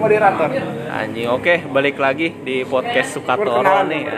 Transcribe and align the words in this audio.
moderator. 0.00 0.48
Anjing, 0.88 1.28
oke, 1.28 1.54
balik 1.68 2.00
lagi 2.00 2.32
di 2.40 2.64
podcast 2.64 3.20
Sukatoro 3.20 3.84
nih. 3.84 4.08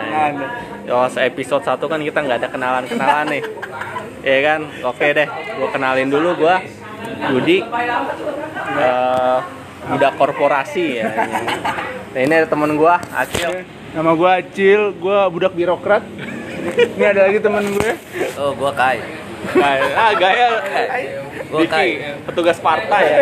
Yo, 0.87 1.03
episode 1.11 1.67
1 1.67 1.83
kan 1.91 1.99
kita 1.99 2.19
nggak 2.23 2.39
ada 2.39 2.49
kenalan-kenalan 2.49 3.27
nih. 3.39 3.45
Iya 4.23 4.39
kan? 4.47 4.61
Oke 4.87 5.11
deh, 5.19 5.27
gua 5.59 5.69
kenalin 5.75 6.07
dulu 6.07 6.47
gua 6.47 6.63
Yudi. 7.35 7.59
eh 8.79 9.39
budak 9.91 10.15
korporasi 10.15 11.03
ya. 11.03 11.11
Nah, 12.13 12.21
ini 12.21 12.35
ada 12.39 12.47
temen 12.47 12.77
gua, 12.79 13.03
Acil. 13.17 13.67
Nama 13.97 14.13
gue 14.13 14.31
Acil, 14.31 14.81
gue 15.01 15.19
budak 15.33 15.57
birokrat. 15.57 16.05
Ini 16.95 17.05
ada 17.09 17.25
lagi 17.25 17.41
temen 17.41 17.73
gue. 17.73 17.91
Oh, 18.37 18.53
gua 18.53 18.71
Kai. 18.77 19.01
Gaya, 19.57 19.85
ah 19.97 20.13
gaya. 20.15 20.49
Gua 21.51 21.61
Diki, 21.65 21.73
Kai. 21.73 21.91
petugas 22.29 22.61
partai 22.61 23.03
ya. 23.03 23.21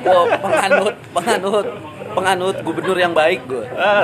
Gua 0.00 0.24
penganut, 0.40 0.94
penganut, 1.12 1.66
penganut 2.10 2.56
gubernur 2.60 2.94
yang 2.94 3.12
baik 3.12 3.44
gua. 3.44 3.64
Ah, 3.72 4.02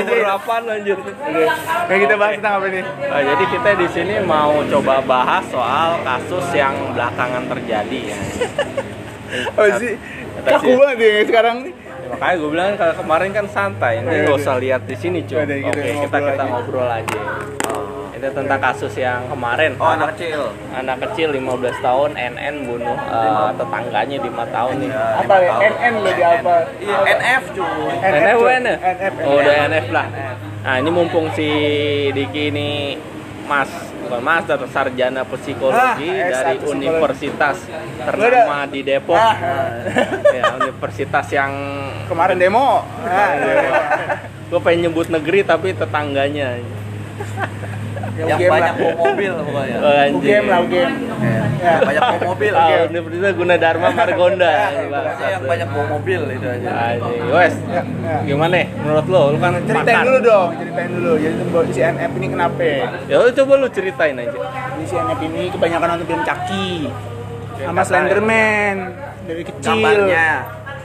Berapaan 0.00 0.62
lanjut? 0.64 0.98
Yang 1.86 2.00
kita 2.02 2.14
bahas 2.14 2.34
tentang 2.34 2.54
apa 2.54 2.66
nih? 2.68 2.82
Nah, 2.82 3.22
jadi 3.24 3.44
kita 3.46 3.70
di 3.74 3.88
sini 3.88 4.14
mau 4.20 4.52
coba 4.64 4.94
bahas 5.00 5.44
soal 5.46 6.00
kasus 6.00 6.46
yang 6.52 6.74
belakangan 6.92 7.44
terjadi 7.48 8.00
ya. 8.06 8.18
Oh 9.54 9.66
sih, 9.74 9.98
kaku 10.44 10.62
sih. 10.64 10.74
banget 10.78 10.96
ya 11.00 11.22
sekarang 11.26 11.56
nih. 11.60 11.72
Ya, 11.74 12.06
makanya 12.06 12.34
gue 12.36 12.48
bilang 12.48 12.70
kalau 12.76 12.94
kemarin 12.94 13.30
kan 13.32 13.46
santai, 13.48 13.98
ini 13.98 14.06
Iya, 14.06 14.20
nggak 14.22 14.30
iya. 14.30 14.38
usah 14.38 14.54
lihat 14.56 14.82
di 14.86 14.94
sini 14.94 15.18
cuy. 15.26 15.42
Udah, 15.42 15.56
Oke, 15.64 15.90
kita 15.98 16.18
kita 16.22 16.44
ngobrol 16.44 16.86
aja. 16.86 17.02
ngobrol 17.02 17.78
aja. 17.82 18.03
Itu 18.24 18.32
tentang 18.32 18.56
kasus 18.56 18.96
yang 18.96 19.28
kemarin. 19.28 19.76
Oh, 19.76 19.84
anak 19.84 20.16
kecil. 20.16 20.48
anak 20.72 20.96
kecil 21.04 21.28
15 21.28 21.84
tahun 21.84 22.10
NN 22.16 22.54
bunuh 22.64 22.96
eh, 22.96 23.48
tetangganya 23.60 24.16
5 24.16 24.56
tahun 24.56 24.74
nih. 24.80 24.90
Apa 24.96 25.34
ya? 25.44 25.52
NN 25.60 25.92
lo 26.00 26.08
di 26.08 26.24
apa? 26.24 26.54
Iya, 26.80 26.96
NF 27.20 27.44
cuy. 27.52 27.92
NF? 28.00 28.38
NF. 28.64 29.12
Oh, 29.28 29.36
udah 29.36 29.54
NF 29.68 29.86
lah. 29.92 30.06
Nah, 30.64 30.74
ini 30.80 30.88
mumpung 30.88 31.28
si 31.36 31.48
Diki 32.16 32.48
ini 32.48 32.96
Mas, 33.44 33.68
bukan 34.00 34.24
Mas, 34.24 34.48
atau 34.48 34.64
sarjana 34.72 35.20
psikologi 35.28 36.08
Ah, 36.08 36.32
S1 36.32 36.32
dari 36.32 36.56
psikologi. 36.56 36.88
universitas 36.88 37.56
ternama 38.00 38.64
di 38.64 38.80
Depok. 38.80 39.20
Ah. 39.20 39.36
ya, 40.40 40.56
universitas 40.56 41.28
yang 41.28 41.52
Kemarin 42.04 42.36
demo. 42.36 42.84
Ah, 43.04 43.32
gue 44.48 44.60
pengen 44.60 44.88
nyebut 44.88 45.08
negeri 45.08 45.40
tapi 45.40 45.72
tetangganya. 45.76 46.60
Yang 48.14 48.26
UGM 48.36 48.50
banyak 48.50 48.62
lah. 48.64 48.78
bawa 48.78 48.94
mobil 49.02 49.32
pokoknya. 49.36 49.76
Oh. 49.76 50.14
UGM 50.14 50.44
lah 50.44 50.58
UGM. 50.60 50.92
Yang 51.64 51.80
banyak 51.80 52.02
bawa 52.04 52.20
mobil. 52.24 52.52
Ah, 52.64 52.80
Universitas 52.84 53.32
Gunadarma 53.34 53.88
Margonda. 53.90 54.52
Maksudnya 54.86 55.28
yang 55.28 55.44
banyak 55.44 55.68
bawa 55.68 55.86
mobil 55.90 56.20
itu 56.30 56.46
aja. 56.46 56.68
Anjing. 56.70 57.20
Wes, 57.28 57.54
Ya, 57.66 57.82
ya. 57.82 58.16
gimana 58.22 58.52
nih 58.54 58.66
menurut 58.76 59.06
lo? 59.08 59.22
Lu 59.30 59.38
kan 59.38 59.52
Ceritain 59.60 59.82
pakar. 59.90 60.04
dulu 60.04 60.18
dong, 60.20 60.48
ceritain 60.54 60.90
dulu. 60.90 61.12
Jadi 61.16 61.34
tuh 61.44 61.62
si 61.68 61.80
NF 61.80 62.10
ini 62.12 62.26
kenapa? 62.28 62.62
Ya 63.04 63.16
lu 63.16 63.30
coba 63.32 63.52
lu 63.56 63.68
ceritain 63.68 64.14
aja. 64.14 64.30
Jadi 64.30 64.84
si 64.84 64.94
NF 64.94 65.18
ini 65.20 65.42
kebanyakan 65.50 65.86
nonton 65.90 66.06
film 66.06 66.22
Chucky 66.22 66.68
sama 67.56 67.82
Slenderman 67.82 68.76
dari 69.24 69.42
kecil. 69.42 69.64
Gambarnya. 69.64 70.26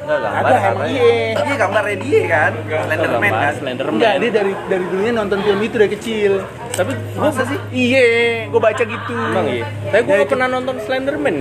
Enggak 0.09 0.41
Ada 0.41 0.55
emang 0.73 0.89
iya. 0.89 1.11
Iya, 1.37 1.55
gambarnya 1.61 1.97
dia 2.01 2.21
kan. 2.25 2.51
Slenderman 2.65 3.33
kan. 3.33 3.53
Slenderman. 3.61 3.93
Enggak, 4.01 4.13
dia 4.17 4.31
dari 4.33 4.51
dari 4.65 4.85
dulunya 4.89 5.13
nonton 5.13 5.37
film 5.45 5.59
itu 5.61 5.75
dari 5.77 5.91
kecil. 5.93 6.31
Tapi 6.73 6.91
gua 7.13 7.29
Masa 7.29 7.43
sih? 7.45 7.59
Iya, 7.69 8.05
gue 8.49 8.61
baca 8.61 8.83
gitu. 8.83 9.13
Emang 9.13 9.47
iya. 9.53 9.65
Tapi 9.93 10.01
gua 10.09 10.25
pernah 10.25 10.47
nonton 10.49 10.75
Slenderman. 10.81 11.37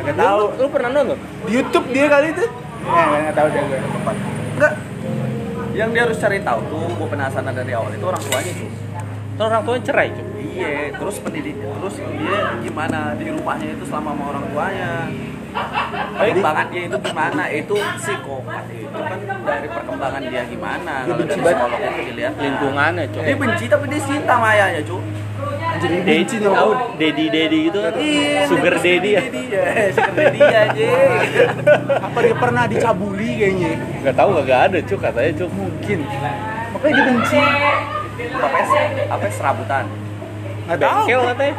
Gak 0.00 0.16
Lu, 0.16 0.22
tahu. 0.24 0.42
lu 0.58 0.66
pernah 0.74 0.90
nonton? 0.90 1.18
Di 1.46 1.52
YouTube 1.54 1.86
dia 1.94 2.06
kali 2.10 2.26
itu. 2.34 2.44
Ya, 2.80 3.04
nggak 3.28 3.34
tahu 3.36 3.46
deh 3.52 3.62
gue. 3.62 3.78
Enggak. 4.58 4.72
Yang 5.70 5.88
dia 5.94 6.02
harus 6.02 6.18
cari 6.18 6.38
tahu 6.42 6.60
tuh, 6.66 6.84
gua 6.98 7.08
penasaran 7.14 7.54
dari 7.54 7.72
awal 7.78 7.94
itu 7.94 8.04
orang 8.08 8.22
tuanya 8.26 8.52
tuh. 8.58 8.70
Terus 9.38 9.46
orang 9.46 9.62
tuanya 9.62 9.82
cerai, 9.86 10.08
cuy. 10.10 10.26
Iya, 10.50 10.92
terus 10.98 11.16
pendidik, 11.22 11.56
terus 11.56 11.94
dia 11.96 12.38
gimana 12.60 13.14
di 13.16 13.32
rumahnya 13.32 13.72
itu 13.78 13.84
selama 13.86 14.12
sama 14.12 14.24
orang 14.34 14.44
tuanya. 14.50 14.90
Perkembangannya 15.50 16.80
itu 16.86 16.96
gimana? 17.00 17.42
Itu 17.48 17.74
psikopat 17.96 18.64
itu 18.70 18.98
kan 18.98 19.18
dari 19.46 19.68
perkembangan 19.68 20.22
dia 20.28 20.42
gimana? 20.46 20.94
Dia 21.02 21.08
Kalau 21.08 21.18
benci 21.20 21.38
dari 21.38 21.44
banget. 21.44 21.56
psikolog 21.56 21.80
itu 21.80 22.02
dilihat 22.12 22.32
Lingkungannya, 22.36 23.04
cuy. 23.10 23.22
Dia 23.24 23.36
benci 23.36 23.64
tapi 23.66 23.84
dia 23.88 24.00
cinta 24.04 24.34
sama 24.36 24.48
ayahnya, 24.54 24.82
cu. 24.84 24.98
Jadi 25.80 25.96
Daddy 26.04 26.36
tahu 26.44 26.70
daddy 27.00 27.24
daddy 27.32 27.58
gitu 27.72 27.78
kan. 27.80 27.92
Sugar 28.44 28.74
terus 28.76 28.84
daddy 28.84 29.10
ya. 29.16 29.22
Daddy 29.24 29.42
ya, 29.48 29.62
sugar 29.96 30.14
daddy 30.18 30.40
aja. 30.44 30.88
apa 32.04 32.18
dia 32.20 32.36
pernah 32.36 32.64
dicabuli 32.68 33.30
kayaknya? 33.40 33.72
Gak 34.04 34.14
tahu 34.18 34.28
gak 34.44 34.60
ada, 34.68 34.78
cuy 34.84 34.98
katanya, 35.00 35.30
cuy. 35.40 35.48
Mungkin. 35.56 35.98
Makanya 36.76 36.92
dia 36.92 37.04
benci. 37.08 37.38
Apa 38.20 38.58
apa 39.08 39.26
serabutan? 39.32 39.84
Nggak. 40.70 40.78
Bengkel 40.78 41.20
katanya. 41.34 41.54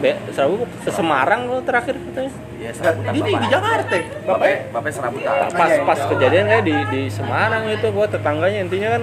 Be, 0.00 0.12
serabu 0.32 0.54
ke 0.68 0.90
Semarang 0.92 1.40
lo 1.48 1.58
terakhir 1.64 1.96
katanya. 1.96 2.32
Iya, 2.60 2.70
serabutan. 2.76 3.12
Ini 3.12 3.20
di. 3.24 3.34
Jakarta. 3.48 3.96
Bapak, 4.28 4.48
bapak 4.72 4.90
serabutan. 4.92 5.32
Pas 5.52 5.72
pas 5.84 6.00
kejadian 6.12 6.44
kayak 6.48 6.64
di 6.64 6.76
di 6.92 7.02
Semarang 7.08 7.64
itu 7.72 7.86
gua 7.88 8.06
tetangganya 8.08 8.58
intinya 8.64 8.88
kan 9.00 9.02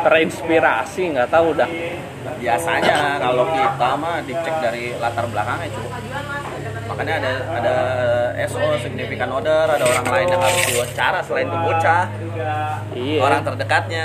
terinspirasi 0.00 1.02
nggak 1.16 1.28
tahu 1.28 1.52
dah 1.52 1.68
biasanya 2.40 3.20
kalau 3.20 3.44
kita 3.52 3.88
mah 4.00 4.16
dicek 4.24 4.54
dari 4.64 4.96
latar 4.96 5.28
belakangnya 5.28 5.68
cuy 5.72 5.88
makanya 6.88 7.14
ada 7.22 7.32
ada 7.60 7.76
SO 8.48 8.64
signifikan 8.80 9.30
order 9.30 9.68
ada 9.68 9.84
orang 9.84 10.06
lain 10.08 10.26
yang 10.32 10.42
harus 10.42 10.62
diwawancara 10.68 11.20
selain 11.22 11.46
tuh 11.52 11.60
bocah 11.60 12.04
iya 12.96 13.20
orang 13.20 13.40
terdekatnya 13.44 14.04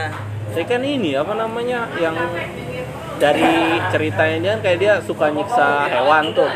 saya 0.52 0.66
kan 0.68 0.84
ini 0.84 1.16
apa 1.16 1.34
namanya 1.36 1.88
yang 2.00 2.16
dari 3.16 3.48
ceritanya 3.88 4.38
dia 4.38 4.52
kan 4.52 4.60
kayak 4.62 4.78
dia 4.78 4.94
suka 5.00 5.26
nyiksa 5.28 5.68
hewan 5.88 6.32
tuh 6.32 6.50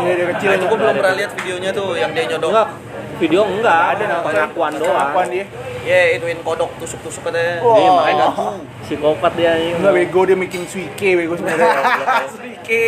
Iya, 0.00 0.12
dari 0.12 0.26
kecil. 0.34 0.48
Nah, 0.48 0.56
itu 0.56 0.64
gue 0.66 0.78
belum 0.78 0.94
pernah 0.94 1.14
lihat 1.14 1.30
videonya 1.32 1.70
tuh 1.70 1.88
yang 1.94 2.10
dia 2.10 2.24
nyodok 2.26 2.50
enggak 2.50 2.68
video 3.16 3.40
enggak 3.44 3.80
Ada 3.92 4.04
pengakuan 4.20 4.72
doang 4.74 4.90
Pengakuan 4.90 5.26
dia. 5.30 5.44
ya 5.80 5.98
ituin 6.12 6.40
kodok 6.40 6.70
tusuk-tusuk 6.76 7.22
katanya 7.22 7.60
Wah. 7.60 7.74
Iya, 7.74 7.90
makanya 7.94 8.16
gantu. 8.26 8.48
psikopat 8.82 9.32
dia 9.32 9.52
ini 9.54 9.70
Enggak 9.74 9.92
bego 9.94 10.20
dia 10.24 10.36
making 10.36 10.64
suike 10.66 11.08
bego 11.14 11.34
sebenarnya. 11.34 11.70
Suike. 12.34 12.82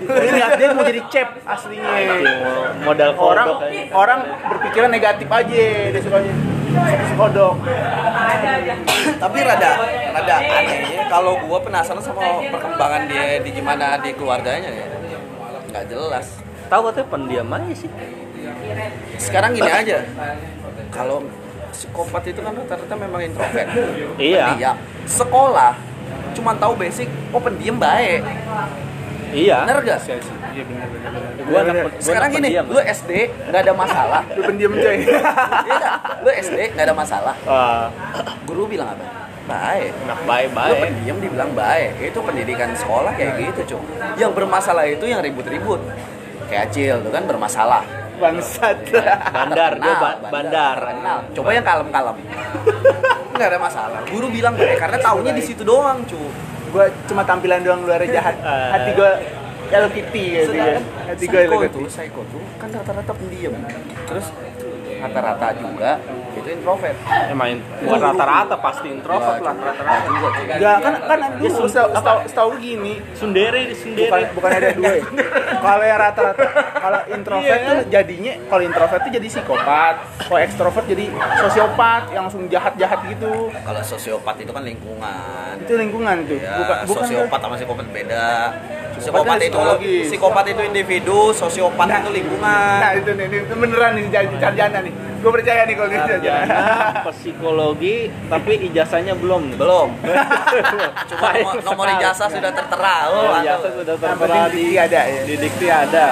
Dia 0.00 0.30
lihat 0.32 0.50
dia 0.54 0.68
mau 0.70 0.82
jadi 0.82 1.00
chef 1.06 1.28
aslinya. 1.42 1.86
modal 2.80 3.10
Orang 3.12 3.46
kodok 3.46 3.58
kayaknya. 3.62 3.92
orang 3.92 4.18
berpikiran 4.46 4.90
negatif 4.90 5.28
aja 5.28 5.62
dia 5.88 6.00
sukanya. 6.00 6.34
Kodok. 7.16 7.54
tapi 9.16 9.38
rada 9.40 9.70
rada 10.12 10.36
aneh 10.36 10.76
ya. 10.92 11.04
Kalau 11.08 11.38
gue 11.40 11.58
penasaran 11.64 12.02
sama 12.02 12.44
perkembangan 12.44 13.02
dia 13.08 13.40
di 13.40 13.50
gimana 13.54 13.96
di 14.00 14.10
keluarganya 14.12 14.68
ya. 14.68 14.86
Nggak 15.72 15.84
jelas. 15.88 16.26
Tahu 16.66 16.80
katanya 16.90 17.06
pendiam 17.08 17.48
aja 17.54 17.74
sih. 17.76 17.90
Sekarang 19.16 19.56
gini 19.56 19.70
aja. 19.70 20.04
Kalau 20.92 21.24
psikopat 21.72 22.22
itu 22.28 22.40
kan 22.40 22.52
rata-rata 22.52 22.94
memang 22.96 23.20
introvert. 23.24 23.68
Iya. 24.20 24.44
pendiam. 24.52 24.76
Sekolah 25.08 25.72
cuma 26.36 26.52
tahu 26.60 26.76
basic 26.76 27.08
oh 27.32 27.40
pendiam 27.40 27.80
baik 27.80 28.20
iya. 29.36 29.58
Bener 29.62 29.76
gak? 29.84 29.98
Iya 30.06 30.64
benar 30.64 30.88
benar 30.88 31.10
benar. 31.12 31.32
gua 31.46 31.60
sekarang 32.00 32.28
gini 32.32 32.48
pendiam. 32.48 32.64
lu 32.66 32.80
SD 32.80 33.10
nggak 33.46 33.60
ada 33.60 33.72
masalah. 33.72 34.22
Lu 34.36 34.42
pendiam 34.42 34.72
coy. 34.72 34.96
Iya 34.98 35.90
lu 36.18 36.30
SD 36.32 36.58
nggak 36.72 36.86
ada 36.88 36.94
masalah. 36.96 37.34
Wah, 37.44 37.86
guru 38.44 38.64
bilang 38.66 38.88
apa? 38.90 39.04
Baik. 39.46 39.92
Anak 40.02 40.20
baik 40.26 40.48
lu 40.48 40.54
baik 40.56 40.78
pendiam 40.82 41.16
dibilang 41.20 41.50
baik. 41.52 41.90
Itu 42.02 42.18
pendidikan 42.18 42.74
sekolah 42.74 43.12
kayak 43.14 43.32
gitu 43.38 43.76
cuy 43.76 43.84
yang 44.16 44.32
bermasalah 44.32 44.88
itu 44.88 45.04
yang 45.04 45.20
ribut-ribut. 45.20 45.78
Kayak 46.48 46.72
Acil 46.72 46.96
tuh 47.02 47.12
kan 47.12 47.22
bermasalah. 47.26 47.82
Bangsat. 48.16 48.80
bandar 49.28 49.76
gua 49.76 49.92
Terkenal, 49.92 50.00
ba- 50.00 50.18
bandar 50.32 50.76
terkenal. 50.80 51.18
coba 51.30 51.48
yang 51.52 51.66
kalem-kalem. 51.68 52.16
Nggak 53.36 53.48
ada 53.52 53.60
masalah. 53.60 54.00
Guru 54.08 54.32
bilang 54.32 54.56
baik 54.56 54.80
karena 54.80 54.96
taunya 54.96 55.36
di 55.36 55.44
situ 55.44 55.60
doang 55.60 56.00
cu 56.08 56.16
Gua 56.74 56.84
cuma 57.06 57.22
tampilan 57.22 57.60
doang 57.62 57.82
luarnya 57.86 58.20
jahat. 58.22 58.36
Hati 58.42 58.90
gua 58.96 59.12
Hello 59.66 59.88
Kitty 59.90 60.24
gitu 60.30 60.54
ya. 60.54 60.78
sedangkan 60.78 60.84
Hati 61.10 61.24
Hello 61.26 61.42
psycho 61.42 61.56
Kitty. 61.58 61.78
itu 61.82 61.90
psycho 61.90 62.20
tuh 62.30 62.42
kan 62.62 62.68
rata-rata 62.70 63.12
pendiam 63.18 63.52
terus 64.06 64.26
rata-rata 65.02 65.46
juga 65.58 65.90
introvert. 66.52 66.96
Emang 67.30 67.58
bukan 67.82 68.00
rata-rata 68.00 68.54
pasti 68.60 68.86
introvert 68.92 69.38
lah 69.42 69.54
rata-rata. 69.54 70.06
Juga 70.06 70.28
Enggak, 70.56 70.76
kan 70.80 70.94
kan 71.06 71.18
dulu. 71.38 71.66
Setahu 71.66 71.88
setahu 71.92 72.18
setahu 72.28 72.50
gini. 72.62 72.94
Sundere 73.12 73.60
di 73.66 73.74
bukan 73.74 73.82
sundere. 73.82 74.20
Bukan 74.36 74.50
ada 74.50 74.68
dua 74.76 74.92
ya. 74.94 75.02
kalau 75.66 75.84
yang 75.84 75.98
rata-rata 76.00 76.44
kalau 76.78 77.00
introvert 77.10 77.44
Iya. 77.46 77.68
tuh 77.68 77.78
jadinya 77.92 78.32
kalau 78.48 78.62
introvert 78.62 79.00
tuh 79.02 79.12
jadi 79.12 79.26
psikopat. 79.28 79.94
Kalau 80.26 80.40
ekstrovert 80.40 80.86
jadi 80.86 81.04
sosiopat 81.40 82.02
yang 82.14 82.22
langsung 82.28 82.42
jahat-jahat 82.46 82.98
gitu. 83.10 83.50
Kalau 83.50 83.82
sosiopat 83.82 84.34
itu 84.42 84.50
kan 84.50 84.62
lingkungan. 84.62 85.52
Itu 85.62 85.74
lingkungan 85.76 86.16
tuh. 86.26 86.38
Ya 86.38 86.56
bukan 86.62 86.76
bukan 86.86 87.04
sosiopat 87.06 87.38
sama 87.42 87.54
psikopat 87.58 87.86
beda. 87.90 88.28
Psikopat 88.96 89.36
kan 89.36 89.38
itu 89.44 89.60
psikopat 90.08 90.44
itu 90.56 90.62
individu 90.64 91.30
sosiopat 91.36 91.86
itu 92.00 92.10
lingkungan. 92.16 92.78
Nah 92.80 92.92
itu 92.96 93.10
nih 93.12 93.26
ini, 93.28 93.38
beneran 93.52 93.90
nih 93.98 94.04
jadi 94.08 94.34
nih 94.88 94.94
gue 95.16 95.30
percaya 95.32 95.60
nih 95.64 95.74
kalau 95.74 95.88
dia 95.88 96.00
sarjana 96.04 96.58
psikologi 97.08 97.96
tapi 98.28 98.52
ijazahnya 98.68 99.14
belum 99.16 99.54
nih. 99.54 99.58
Belum. 99.58 99.88
Cuma 101.10 101.28
nomor, 101.32 101.54
nomor 101.64 101.86
ijazah 101.96 102.28
sudah 102.28 102.50
tertera. 102.52 102.96
Oh, 103.10 103.34
ijazah 103.40 103.70
sudah 103.72 103.94
Yang 103.94 104.02
tertera 104.02 104.40
di 104.46 104.54
dikti 104.56 104.76
ada 104.76 105.00
ya. 105.02 105.22
di 105.24 105.34
dikti 105.36 105.66
ada. 105.66 106.06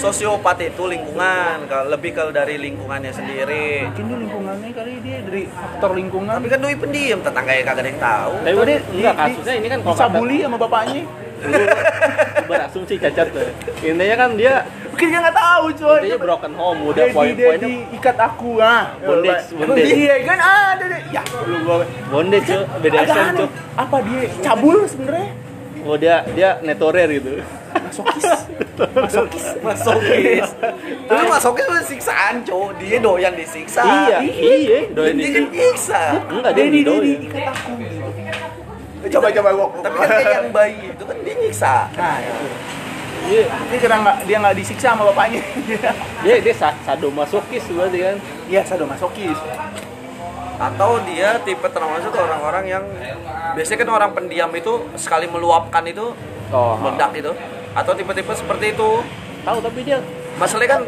Sosiopat 0.00 0.56
itu 0.64 0.88
lingkungan, 0.88 1.68
kalau 1.68 1.92
lebih 1.92 2.16
ke 2.16 2.22
dari 2.32 2.56
lingkungannya 2.56 3.12
sendiri. 3.12 3.84
Mungkin 3.84 4.04
dia 4.08 4.18
lingkungannya 4.24 4.68
kali 4.72 4.92
dia 5.04 5.18
dari 5.20 5.42
faktor 5.44 5.92
lingkungan. 5.92 6.40
Tapi 6.40 6.48
kan 6.48 6.58
doi 6.58 6.72
pendiam, 6.72 7.20
tetangganya 7.20 7.62
kagak 7.68 7.84
ada 7.84 7.90
yang 7.92 8.00
tahu. 8.00 8.32
Tapi 8.40 8.48
ini 8.48 8.64
dia- 8.64 8.82
enggak 8.96 9.14
kasusnya 9.20 9.54
ini 9.60 9.66
kan 9.68 9.78
kalau 9.84 9.96
Sabuli 10.00 10.36
sama 10.40 10.56
bapaknya. 10.56 11.04
berasumsi 12.50 12.94
cacat 12.98 13.28
tuh. 13.32 13.48
Intinya 13.80 14.16
kan 14.26 14.30
dia 14.36 14.64
Mungkin 15.00 15.16
dia 15.16 15.24
nggak 15.24 15.38
tahu 15.40 15.64
coy. 15.80 15.96
intinya 15.96 16.18
broken 16.20 16.52
home 16.60 16.80
udah 16.92 17.04
poin-poinnya 17.08 17.68
ikat 17.96 18.16
aku 18.20 18.50
ah. 18.60 18.92
Bondage, 19.00 19.44
bondage. 19.56 19.88
Iya 19.96 20.14
kan 20.28 20.38
ada 20.44 20.84
deh. 20.84 21.00
Ya, 21.08 21.22
lu 21.48 21.56
gua. 21.64 21.88
bondage 22.12 22.44
cuy, 22.44 22.60
Agak 22.60 22.78
BDSM 22.84 23.16
aneh. 23.16 23.38
cuy. 23.40 23.48
Apa 23.80 23.96
dia 24.04 24.20
cabul 24.44 24.76
sebenarnya? 24.84 25.28
Oh 25.88 25.96
dia 25.96 26.16
dia 26.36 26.48
netorer 26.60 27.08
gitu. 27.16 27.40
Masokis. 27.80 28.28
Masokis. 28.92 29.44
Masokis. 29.64 30.48
Itu 30.84 31.24
masokis 31.32 31.64
itu 31.64 31.80
siksaan, 31.96 32.34
cowok. 32.44 32.70
Dia 32.76 33.00
doyan 33.00 33.32
disiksa. 33.32 33.80
iya, 33.80 34.20
iya, 34.20 34.78
doyan 34.92 35.16
Dia 35.16 35.24
di 35.24 35.32
kan. 35.32 36.28
Enggak 36.28 36.52
dia 36.52 36.64
doyan. 36.84 37.20
ikat 37.24 37.44
aku 37.48 37.70
gitu. 37.80 39.08
Coba 39.16 39.32
coba 39.32 39.48
gua. 39.56 39.66
Tapi 39.80 39.96
kan 39.96 40.08
kayak 40.12 40.28
yang 40.28 40.48
bayi 40.52 40.92
itu 40.92 41.02
kan 41.08 41.16
dia 41.24 41.34
nyiksa. 41.40 41.74
Nah, 41.96 42.20
Dia 43.22 43.44
Dia 43.66 43.78
kira 43.78 43.94
nggak 43.96 44.16
dia 44.24 44.36
nggak 44.38 44.54
disiksa 44.54 44.86
sama 44.90 45.04
bapaknya. 45.06 45.42
dia 46.20 46.34
dia 46.44 46.54
sa- 46.54 46.78
sadomasokis 46.82 47.64
berarti 47.68 47.98
kan. 48.00 48.16
Iya, 48.46 48.62
sadomasokis. 48.62 49.38
Atau 50.56 51.00
dia 51.02 51.40
tipe 51.40 51.66
termasuk 51.66 52.12
orang-orang 52.12 52.64
yang 52.68 52.84
biasanya 53.52 53.78
kan 53.78 53.88
orang 53.90 54.10
pendiam 54.12 54.50
itu 54.52 54.72
sekali 54.94 55.24
meluapkan 55.26 55.84
itu 55.84 56.12
Oh, 56.50 56.74
meledak 56.76 57.14
itu. 57.14 57.32
Atau 57.72 57.94
tipe-tipe 57.94 58.32
seperti 58.32 58.72
itu. 58.72 58.90
tahu 59.40 59.56
tapi 59.58 59.80
dia 59.80 59.96
Masalahnya 60.36 60.70
kan 60.70 60.82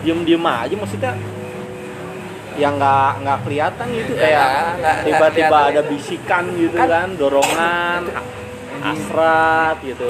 diem-diem 0.00 0.38
aja 0.40 0.70
maksudnya 0.72 1.12
yang 2.54 2.76
nggak 2.76 3.12
nggak 3.18 3.38
kelihatan 3.40 3.86
gitu 3.90 4.12
Ya, 4.12 4.22
kayak 4.76 5.02
tiba-tiba 5.02 5.58
ada 5.66 5.82
bisikan 5.82 6.44
gitu 6.54 6.76
Kan- 6.76 6.86
kan, 6.86 7.08
dorongan 7.16 8.02
asrat 8.80 9.76
gitu 9.82 10.06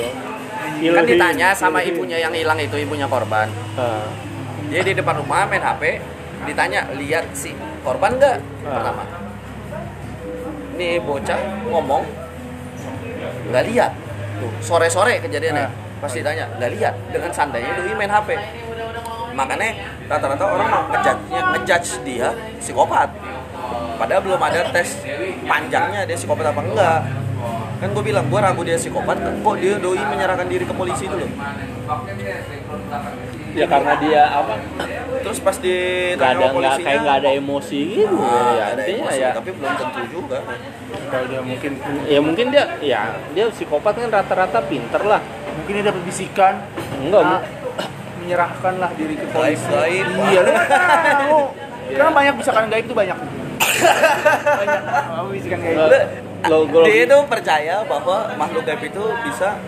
kan 0.79 1.05
ditanya 1.05 1.49
sama 1.53 1.81
ibunya 1.81 2.19
yang 2.19 2.33
hilang 2.33 2.59
itu 2.59 2.77
ibunya 2.77 3.05
korban. 3.05 3.49
Ah, 3.75 4.07
Dia 4.71 4.87
di 4.87 4.95
depan 4.95 5.19
rumah 5.19 5.51
main 5.51 5.59
HP, 5.59 5.99
ditanya 6.47 6.87
lihat 6.95 7.27
si 7.35 7.51
korban 7.83 8.15
nggak 8.15 8.39
Ah. 8.63 8.71
pertama. 8.71 9.03
Nih 10.79 11.03
bocah 11.03 11.41
ngomong 11.67 12.03
nggak 13.51 13.65
lihat. 13.67 13.93
Tuh 14.41 14.53
sore-sore 14.63 15.21
kejadiannya. 15.21 15.67
Ah. 15.67 15.73
Pas 16.01 16.13
ditanya 16.15 16.49
nggak 16.57 16.71
lihat 16.79 16.95
dengan 17.13 17.31
sandainya 17.35 17.77
doi 17.77 17.93
main 17.93 18.09
HP. 18.09 18.39
Makanya 19.31 19.69
rata-rata 20.09 20.45
orang 20.45 20.69
ngejudge, 20.91 21.23
ngejudge 21.31 21.91
dia 22.03 22.29
psikopat. 22.59 23.09
Padahal 24.01 24.23
belum 24.25 24.41
ada 24.41 24.65
tes 24.73 24.97
panjangnya 25.45 26.09
dia 26.09 26.17
psikopat 26.17 26.51
apa 26.51 26.61
enggak. 26.65 27.01
Kan 27.81 27.88
gue 27.91 28.05
bilang 28.05 28.29
gue 28.29 28.37
ragu 28.38 28.61
dia 28.61 28.77
psikopat, 28.77 29.17
kok 29.19 29.56
dia 29.56 29.75
doi 29.77 29.97
menyerahkan 29.99 30.47
diri 30.47 30.65
ke 30.65 30.75
polisi 30.75 31.05
dulu. 31.05 31.25
ya 33.50 33.67
karena 33.67 33.99
dia 33.99 34.23
apa 34.31 34.62
Terus 35.21 35.43
pas 35.43 35.59
di 35.59 35.75
nggak 36.15 36.31
ada 36.31 36.47
nggak 36.49 36.77
kayak 36.79 37.00
nggak 37.03 37.17
ada 37.19 37.31
emosi 37.35 37.81
gitu 37.99 38.15
Ah, 38.17 38.55
ya 38.55 38.65
ada 38.71 38.79
intinya 38.79 39.11
emosi, 39.11 39.19
ya 39.19 39.31
tapi 39.35 39.50
belum 39.50 39.73
tentu 39.75 40.00
juga. 40.06 40.38
Kalau 41.11 41.27
dia 41.27 41.41
mungkin 41.43 41.71
ya 42.06 42.21
mungkin 42.23 42.47
dia 42.49 42.65
ya 42.79 43.00
dia 43.35 43.44
psikopat 43.50 43.99
kan 43.99 44.09
rata-rata 44.09 44.62
pinter 44.62 45.03
lah 45.03 45.19
mungkin 45.53 45.73
dia 45.76 45.85
dapat 45.85 46.03
bisikan 46.05 46.55
enggak 46.97 47.21
ah, 47.21 47.29
mu- 47.29 47.44
menyerahkanlah 48.23 48.91
diri 48.94 49.15
ke 49.17 49.26
polisi. 49.26 49.67
Gaib-gaib, 49.67 50.06
Iya, 50.31 50.41
lu 50.41 50.50
kan 50.55 50.67
tahu. 50.71 51.41
Karena 51.91 52.12
banyak 52.15 52.35
bisikan 52.38 52.65
gaib 52.71 52.85
itu 52.87 52.94
banyak. 52.94 53.19
banyak 54.61 54.81
apa 54.87 55.29
bisikan 55.29 55.59
gaib. 55.59 55.79
Enggak. 56.41 56.49
Lo- 56.51 56.65
lo- 56.65 56.85
Dia 56.85 57.05
itu 57.05 57.19
percaya 57.27 57.85
bahwa 57.85 58.17
makhluk 58.35 58.65
gaib 58.65 58.81
itu 58.83 59.03
bisa 59.23 59.61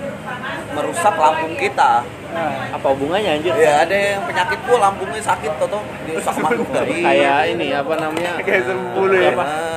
merusak 0.70 1.14
lambung 1.14 1.52
kita. 1.54 2.00
Nah, 2.32 2.48
apa 2.72 2.86
hubungannya 2.88 3.28
anjir 3.34 3.52
Ya 3.52 3.84
ada 3.84 3.92
yang 3.92 4.24
penyakit 4.24 4.56
gua 4.64 4.78
lambungnya 4.82 5.20
sakit 5.20 5.52
toto 5.58 5.78
dirusak 6.02 6.32
makhluk 6.34 6.64
gaib. 6.70 6.88
kayak 6.98 7.40
ini 7.50 7.66
apa 7.70 7.92
namanya 7.94 8.40
kayak 8.46 8.64
sepuluh 8.64 9.20
ya. 9.20 9.30
apa 9.30 9.44
Ah, 9.44 9.76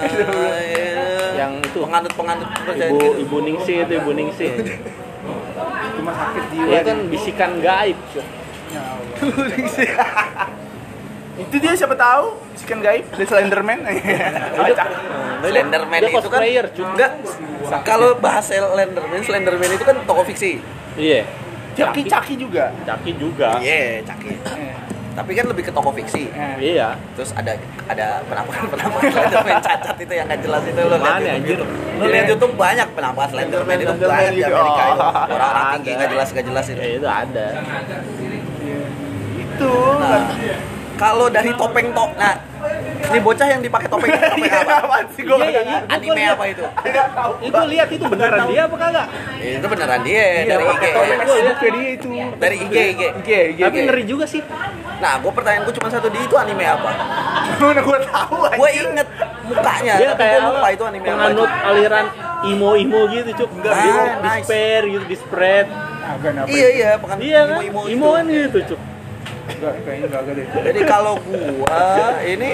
yang 1.36 1.60
itu 1.60 1.78
penganut-penganut 1.78 2.48
percaya 2.64 2.88
ibu 2.90 2.96
gitu. 2.98 3.20
ibu 3.20 3.38
ningsi 3.42 3.74
itu 3.78 3.94
ibu 3.94 4.12
ningsi 4.14 4.48
Cuma 5.96 6.12
sakit 6.12 6.44
jiwa. 6.50 6.68
Dia 6.70 6.80
kan 6.82 6.98
bisikan 7.08 7.52
gaib. 7.60 7.98
cuy. 8.08 8.24
Itu 11.36 11.56
dia 11.58 11.74
siapa 11.74 11.94
tahu 11.94 12.40
bisikan 12.50 12.80
gaib 12.80 13.06
dari 13.10 13.26
Slenderman. 13.26 13.80
Slenderman 15.42 16.00
Dia 16.00 16.10
itu 16.10 16.16
kan 16.16 16.22
cosplayer, 16.24 16.66
cuy. 16.72 16.86
enggak 16.88 17.12
kalau 17.82 18.16
bahas 18.16 18.46
Slenderman, 18.46 19.20
Slenderman 19.20 19.70
itu 19.70 19.84
kan 19.84 19.96
tokoh 20.04 20.24
fiksi. 20.24 20.64
Iya. 20.96 21.28
Caki 21.76 22.08
Caki 22.08 22.34
juga. 22.36 22.72
Caki 22.82 23.12
juga. 23.16 23.60
Iya, 23.60 24.00
caki. 24.02 24.32
Eh, 24.32 24.72
Tapi 25.12 25.32
kan 25.32 25.48
lebih 25.48 25.64
ke 25.64 25.72
tokoh 25.72 25.92
fiksi. 25.92 26.32
Iya. 26.56 26.96
Terus 27.14 27.32
ada 27.32 27.52
ada 27.86 28.24
penampakan 28.24 28.68
penampakan 28.70 29.12
Slenderman 29.12 29.58
cacat 29.60 29.96
itu 29.98 30.14
yang 30.14 30.26
nggak 30.26 30.40
jelas 30.40 30.64
itu 30.64 30.80
lo 30.82 30.96
lihat 30.96 31.20
anjir? 31.22 31.58
itu. 31.58 31.66
Lo 31.96 32.06
lihat 32.06 32.26
YouTube 32.32 32.56
banyak 32.56 32.88
penampakan 32.92 33.30
Slenderman 33.30 33.76
itu 33.78 33.94
banyak 33.98 34.32
di. 34.32 34.42
Amerika 34.42 34.84
itu. 34.86 35.04
Oh. 35.04 35.14
Orang-orang 35.36 35.66
tinggi 35.76 35.92
nggak 35.94 36.10
jelas 36.10 36.28
nggak 36.32 36.46
jelas 36.48 36.66
itu. 36.70 36.80
Ya 36.80 36.92
itu 36.96 37.08
ada. 37.10 37.48
Itu 39.36 39.72
Nah, 39.96 40.22
kalau 40.96 41.28
dari 41.28 41.52
topeng 41.54 41.92
tok, 41.92 42.12
nah 42.16 42.34
ini 43.06 43.20
bocah 43.20 43.46
yang 43.46 43.62
dipakai 43.62 43.86
topeng 43.86 44.10
topeng 44.10 44.42
Iya, 44.42 44.60
apa? 44.82 44.98
sih 45.12 45.22
gua 45.22 45.38
Iya, 45.38 45.46
nggak 45.46 45.64
iya. 45.64 45.80
Anime 45.88 46.24
apa 46.26 46.44
itu? 46.48 46.64
Nggak 46.66 47.08
tahu. 47.14 47.32
Itu 47.40 47.60
lihat 47.70 47.88
itu 47.90 48.06
beneran 48.06 48.40
dia 48.48 48.62
apa 48.66 48.76
kagak? 48.76 49.08
Itu 49.38 49.68
beneran 49.68 50.00
dia 50.02 50.24
Iya, 50.24 50.44
dari 50.50 50.64
IG. 50.66 50.84
dia 51.70 51.90
itu. 51.92 52.08
Dari 52.36 52.56
IG 52.58 52.76
IG. 52.90 53.02
IG, 53.22 53.30
IG. 53.54 53.60
Tapi 53.62 53.78
ngeri 53.86 54.04
juga 54.04 54.26
sih. 54.26 54.42
Nah, 54.96 55.20
gue 55.20 55.28
pertanyaan 55.30 55.64
gue 55.64 55.76
cuma 55.76 55.88
satu 55.92 56.08
di 56.08 56.18
itu 56.18 56.36
anime 56.36 56.66
apa? 56.66 56.90
Mana 57.58 57.82
gua 57.82 58.00
tahu 58.02 58.36
Gue 58.50 58.70
inget 58.74 59.08
mukanya, 59.44 59.94
Dia 59.96 60.08
tapi 60.10 60.20
kayak 60.24 60.34
gue 60.34 60.48
lupa 60.48 60.58
apa? 60.58 60.70
itu 60.72 60.84
anime 60.86 61.06
apa. 61.06 61.12
Penganut 61.14 61.52
aliran 61.62 62.06
imo-imo 62.46 63.02
gitu, 63.12 63.30
cuk. 63.36 63.50
Enggak, 63.54 63.74
Dia 63.76 63.92
ah, 63.92 64.08
nice. 64.18 64.48
disper 64.48 64.82
gitu, 64.88 65.04
dispread. 65.06 65.66
Agak 66.02 66.32
apa? 66.38 66.48
Iya 66.48 66.68
iya, 66.72 66.90
penganut 66.96 67.22
Iya 67.22 67.42
kan? 67.44 67.60
imo-imo 67.62 67.82
Imo 67.86 68.08
itu. 68.08 68.16
kan 68.16 68.26
gitu, 68.26 68.60
cuk. 68.74 68.80
Jadi 70.56 70.80
kalau 70.86 71.14
gua 71.22 72.20
ini 72.24 72.50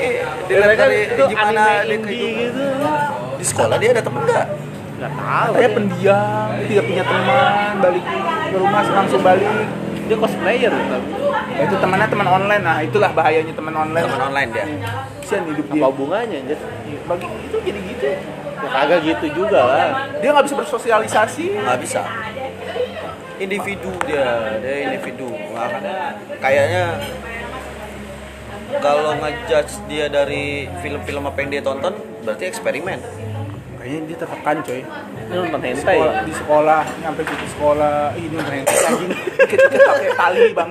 dilihat 0.46 0.78
dari 0.78 1.00
itu 1.10 1.24
gimana 1.32 1.64
dia 1.86 1.98
kehidupan. 1.98 2.40
gitu. 2.40 2.64
Di 3.42 3.46
sekolah 3.46 3.76
dia 3.82 3.90
ada 3.94 4.04
temen 4.06 4.22
nggak? 4.26 4.48
Enggak 5.02 5.12
tahu. 5.18 5.54
Saya 5.58 5.70
pendiam, 5.74 6.48
tidak 6.70 6.84
punya 6.86 7.04
teman, 7.04 7.72
balik 7.82 8.04
ke 8.52 8.58
rumah 8.58 8.82
langsung 8.86 9.22
balik. 9.26 9.50
Dia 10.06 10.18
cosplayer 10.20 10.74
tapi. 10.74 11.10
Ya, 11.52 11.62
itu 11.68 11.76
temannya 11.78 12.08
teman 12.08 12.28
online, 12.28 12.64
nah 12.64 12.78
itulah 12.84 13.12
bahayanya 13.12 13.54
teman 13.54 13.74
online. 13.76 14.06
Teman 14.06 14.22
online 14.30 14.50
dia. 14.54 14.66
Kasian 15.24 15.48
hidup 15.48 15.66
dia. 15.72 15.80
Apa 15.80 15.88
hubungannya 15.96 16.38
anjir? 16.44 16.60
Bagi 17.08 17.28
itu 17.48 17.58
jadi 17.64 17.80
gitu. 17.80 18.06
Ya 18.62 18.70
kagak 18.70 19.00
gitu 19.08 19.26
juga 19.32 19.60
lah. 19.64 19.90
Dia 20.20 20.30
nggak 20.36 20.46
bisa 20.52 20.56
bersosialisasi. 20.60 21.46
Nggak 21.56 21.80
bisa. 21.80 22.02
Individu 23.42 23.90
dia, 24.06 24.28
dia 24.62 24.76
individu. 24.86 25.34
Nggak- 25.34 25.82
Kayaknya 26.38 26.86
kalau 28.78 29.18
ngejudge 29.18 29.74
dia 29.90 30.06
dari 30.08 30.70
film-film 30.80 31.26
apa 31.26 31.38
yang 31.42 31.50
dia 31.50 31.62
tonton, 31.62 31.94
berarti 32.22 32.44
eksperimen. 32.46 33.02
Kayaknya 33.92 34.08
dia 34.08 34.18
tertekan 34.18 34.56
coy. 34.64 34.80
Ini 34.80 35.34
nonton 35.36 35.60
Di 35.60 35.68
hentai. 35.68 35.84
sekolah, 36.00 36.14
di 36.24 36.34
sekolah, 36.34 36.82
nyampe 36.98 37.22
situ 37.28 37.46
sekolah, 37.52 37.96
ih 38.16 38.24
ini 38.24 38.36
nonton 38.40 38.54
hentai 38.56 38.78
anjing. 38.88 39.10
Ikat-ikat 39.36 39.82
pakai 39.84 40.12
tali 40.16 40.44
bang. 40.56 40.70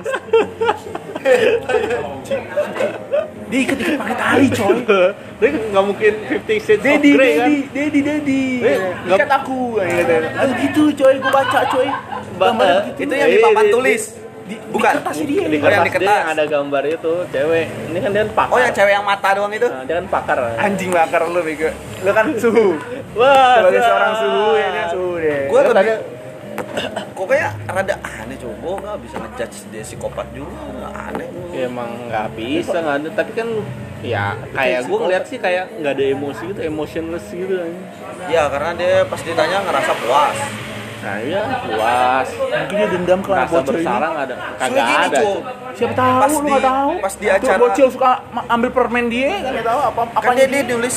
Dia 3.45 3.59
ikat-ikat 3.61 3.95
pakai 3.99 4.15
tali 4.17 4.45
coy. 4.49 4.77
Dia 5.37 5.47
nggak 5.53 5.83
mungkin 5.83 6.13
50 6.33 6.65
Shades 6.65 6.79
of 6.79 6.85
Dedi, 6.87 7.09
Grey 7.13 7.33
kan? 7.35 7.45
Dedi, 7.45 7.61
Dedi, 7.69 7.99
Dedi. 8.01 8.43
Eh, 8.63 8.77
Ikat 9.11 9.29
aku. 9.31 9.59
Ah, 9.77 10.49
gitu 10.57 10.81
coy, 10.95 11.13
gua 11.19 11.31
baca 11.31 11.59
coy. 11.67 11.87
Gambarnya 12.33 12.57
Ba- 12.73 12.81
begitu. 12.87 13.01
Itu 13.03 13.13
yang 13.13 13.29
di 13.29 13.37
Eh, 13.37 13.43
papan 13.43 13.63
di- 13.63 13.71
tulis. 13.71 14.01
Di, 14.43 14.55
Bukan. 14.69 14.91
Di 14.91 14.97
kertasnya 14.97 15.25
dia. 15.25 15.43
Di 15.43 15.57
Oh, 15.57 15.69
yang 15.69 15.81
kertas 15.81 15.83
di 15.83 15.91
dia 15.91 15.97
kertas. 15.99 16.17
yang 16.17 16.29
ada 16.29 16.43
gambar 16.45 16.83
itu 16.87 17.13
cewek. 17.29 17.65
Ini 17.87 17.97
kan 17.99 18.09
dia 18.09 18.21
kan 18.21 18.31
pakar. 18.33 18.51
Oh 18.51 18.59
yang 18.59 18.73
cewek 18.73 18.93
yang 18.93 19.05
mata 19.05 19.29
doang 19.33 19.53
itu? 19.53 19.67
Nah, 19.67 19.83
dia 19.83 19.95
kan 19.97 20.07
pakar. 20.07 20.37
Anjing 20.57 20.89
bakar 20.89 21.21
lu 21.25 21.41
bego. 21.41 21.69
Lu 22.01 22.11
kan 22.11 22.25
suhu. 22.35 22.67
Wah, 23.19 23.59
Sebagai 23.59 23.79
wah. 23.79 23.87
seorang 23.87 24.13
suhu 24.15 24.45
ya 24.55 24.67
dia 24.69 24.85
suhu 24.87 25.11
deh. 25.17 25.41
Dia 25.45 25.59
lebih 25.61 25.75
tadi 25.75 25.91
kok 27.11 27.25
kayak 27.27 27.51
rada 27.65 27.95
aneh 28.01 28.35
coba 28.37 28.53
gue 28.55 28.73
nggak 28.81 28.97
bisa 29.01 29.15
ngejudge 29.17 29.57
dia 29.71 29.83
psikopat 29.83 30.27
juga 30.31 30.61
nggak 30.73 30.93
aneh 31.09 31.27
ya 31.51 31.63
emang 31.65 31.89
nggak 32.07 32.27
bisa 32.33 32.77
nggak 32.77 32.95
ada 32.97 33.09
tapi 33.11 33.31
kan 33.33 33.47
ya 34.01 34.23
kayak 34.51 34.79
gue 34.85 34.97
ngeliat 34.97 35.23
sih 35.25 35.37
kayak 35.37 35.65
nggak 35.73 35.93
ada 35.93 36.05
emosi 36.07 36.43
gitu 36.49 36.61
emotionless 36.61 37.25
gitu 37.29 37.55
ya 38.27 38.47
karena 38.47 38.71
dia 38.73 38.93
pas 39.03 39.21
ditanya 39.21 39.57
ngerasa 39.63 39.91
puas 39.97 40.37
nah 41.01 41.17
iya 41.17 41.41
puas. 41.59 42.27
Mungkin 42.31 42.75
dia 42.75 42.87
dendam 42.87 43.19
ke 43.19 43.29
anak 43.31 43.49
bocil 43.49 43.61
ini. 43.63 43.73
bersalah 43.75 44.07
nggak 44.07 44.25
ada? 44.27 44.35
Kagak 44.55 44.83
gini, 44.83 44.93
ada. 45.03 45.19
Siapa 45.71 45.93
tahu 45.95 46.13
Pas 46.15 46.29
lu 46.29 46.37
di- 46.37 46.45
nggak 46.47 46.63
tahu. 46.63 46.91
pas 46.99 47.13
di 47.13 47.25
Tuh, 47.25 47.35
acara- 47.35 47.59
bocil 47.59 47.87
suka 47.89 48.11
ambil 48.47 48.69
permen 48.69 49.05
dia 49.07 49.29
kan 49.35 49.49
nggak 49.51 49.65
tahu 49.65 49.79
apa 49.81 50.01
apa 50.07 50.21
kan 50.21 50.33
dia, 50.35 50.47
dia. 50.47 50.63
nulis 50.67 50.95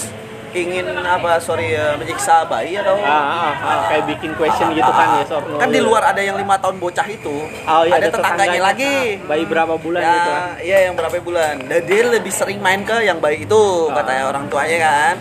ingin 0.55 0.87
apa 1.01 1.41
sorry 1.41 1.73
eh, 1.73 1.97
menyiksa 1.97 2.47
bayi 2.47 2.79
atau 2.79 2.95
ah, 2.97 3.11
ah, 3.11 3.51
ah, 3.59 3.79
kayak 3.89 4.07
bikin 4.09 4.31
question 4.35 4.71
gitu 4.71 4.87
kan 4.87 5.19
ya 5.19 5.25
sor 5.27 5.43
kan 5.53 5.67
di 5.67 5.81
luar 5.81 6.07
ada 6.07 6.21
yang 6.21 6.37
lima 6.37 6.55
tahun 6.57 6.79
bocah 6.79 7.07
itu. 7.09 7.37
Oh, 7.65 7.83
iya, 7.83 7.99
ada, 7.99 8.07
tetangganya, 8.09 8.61
lagi. 8.63 9.19
Ah, 9.19 9.27
bayi 9.27 9.45
berapa 9.45 9.75
bulan 9.75 9.99
ya 9.99 10.13
gitu 10.13 10.31
kan? 10.31 10.43
iya 10.63 10.79
yang 10.85 10.95
berapa 10.95 11.17
bulan. 11.19 11.55
Dan 11.65 11.81
dia 11.83 12.03
lebih 12.07 12.31
sering 12.31 12.61
main 12.61 12.81
ke 12.83 13.03
yang 13.03 13.19
bayi 13.19 13.43
itu 13.43 13.63
Ah. 13.89 13.99
katanya 13.99 14.25
orang 14.29 14.45
tuanya 14.47 14.79
kan. 14.79 15.15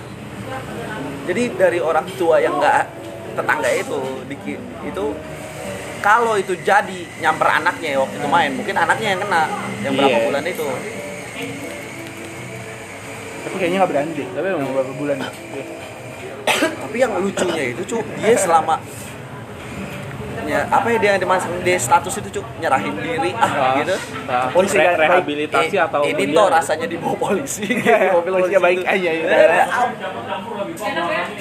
Jadi 1.24 1.44
dari 1.56 1.80
orang 1.80 2.06
tua 2.14 2.36
yang 2.38 2.60
enggak 2.60 2.84
tetangga 3.34 3.70
itu 3.70 4.00
diki- 4.26 4.58
itu 4.84 5.06
kalau 6.00 6.36
itu 6.36 6.54
jadi 6.60 7.00
nyamper 7.18 7.48
anaknya 7.54 7.96
waktu 7.98 8.16
itu 8.16 8.28
main 8.28 8.52
mungkin 8.54 8.76
anaknya 8.76 9.08
yang 9.10 9.22
kena 9.22 9.42
yang 9.82 9.94
berapa 9.94 10.12
Iya. 10.14 10.26
bulan 10.28 10.44
itu 10.46 10.68
Tapi 13.44 13.56
kayaknya 13.60 13.78
nggak 13.78 13.92
berani 13.92 14.12
deh. 14.14 14.28
Tapi 14.30 14.46
emang- 14.48 14.66
beberapa 14.66 14.94
bulan. 14.94 15.18
tapi 16.54 16.96
yang 16.98 17.12
lucunya 17.18 17.64
itu 17.68 17.84
cuk 17.86 18.06
dia 18.16 18.36
selama 18.36 18.80
ya 20.46 20.62
apa 20.68 20.88
ya 20.88 20.98
dia 20.98 21.10
yang 21.12 21.22
dimasang 21.22 21.52
di 21.60 21.74
status 21.76 22.14
itu 22.18 22.30
cuk? 22.34 22.46
Nyerahin 22.58 22.94
diri 22.96 23.32
ah 23.34 23.44
Ah, 23.44 23.74
gitu. 23.78 23.96
ah, 24.26 24.48
Polisi 24.50 24.76
re- 24.76 24.86
baik- 24.86 25.00
rehabilitasi 25.02 25.76
Eh, 25.76 25.82
atau 25.82 26.02
ini 26.04 26.24
dia- 26.26 26.36
toh 26.36 26.48
rasanya 26.48 26.86
dibawa 26.86 27.16
polisi. 27.18 27.64
Di 27.70 27.76
mobil 28.10 28.32
Polisinya 28.34 28.60
polisi 28.60 28.84
baik. 28.84 28.94
aja 28.94 29.10
ya. 29.10 29.24
Eh, 29.24 29.66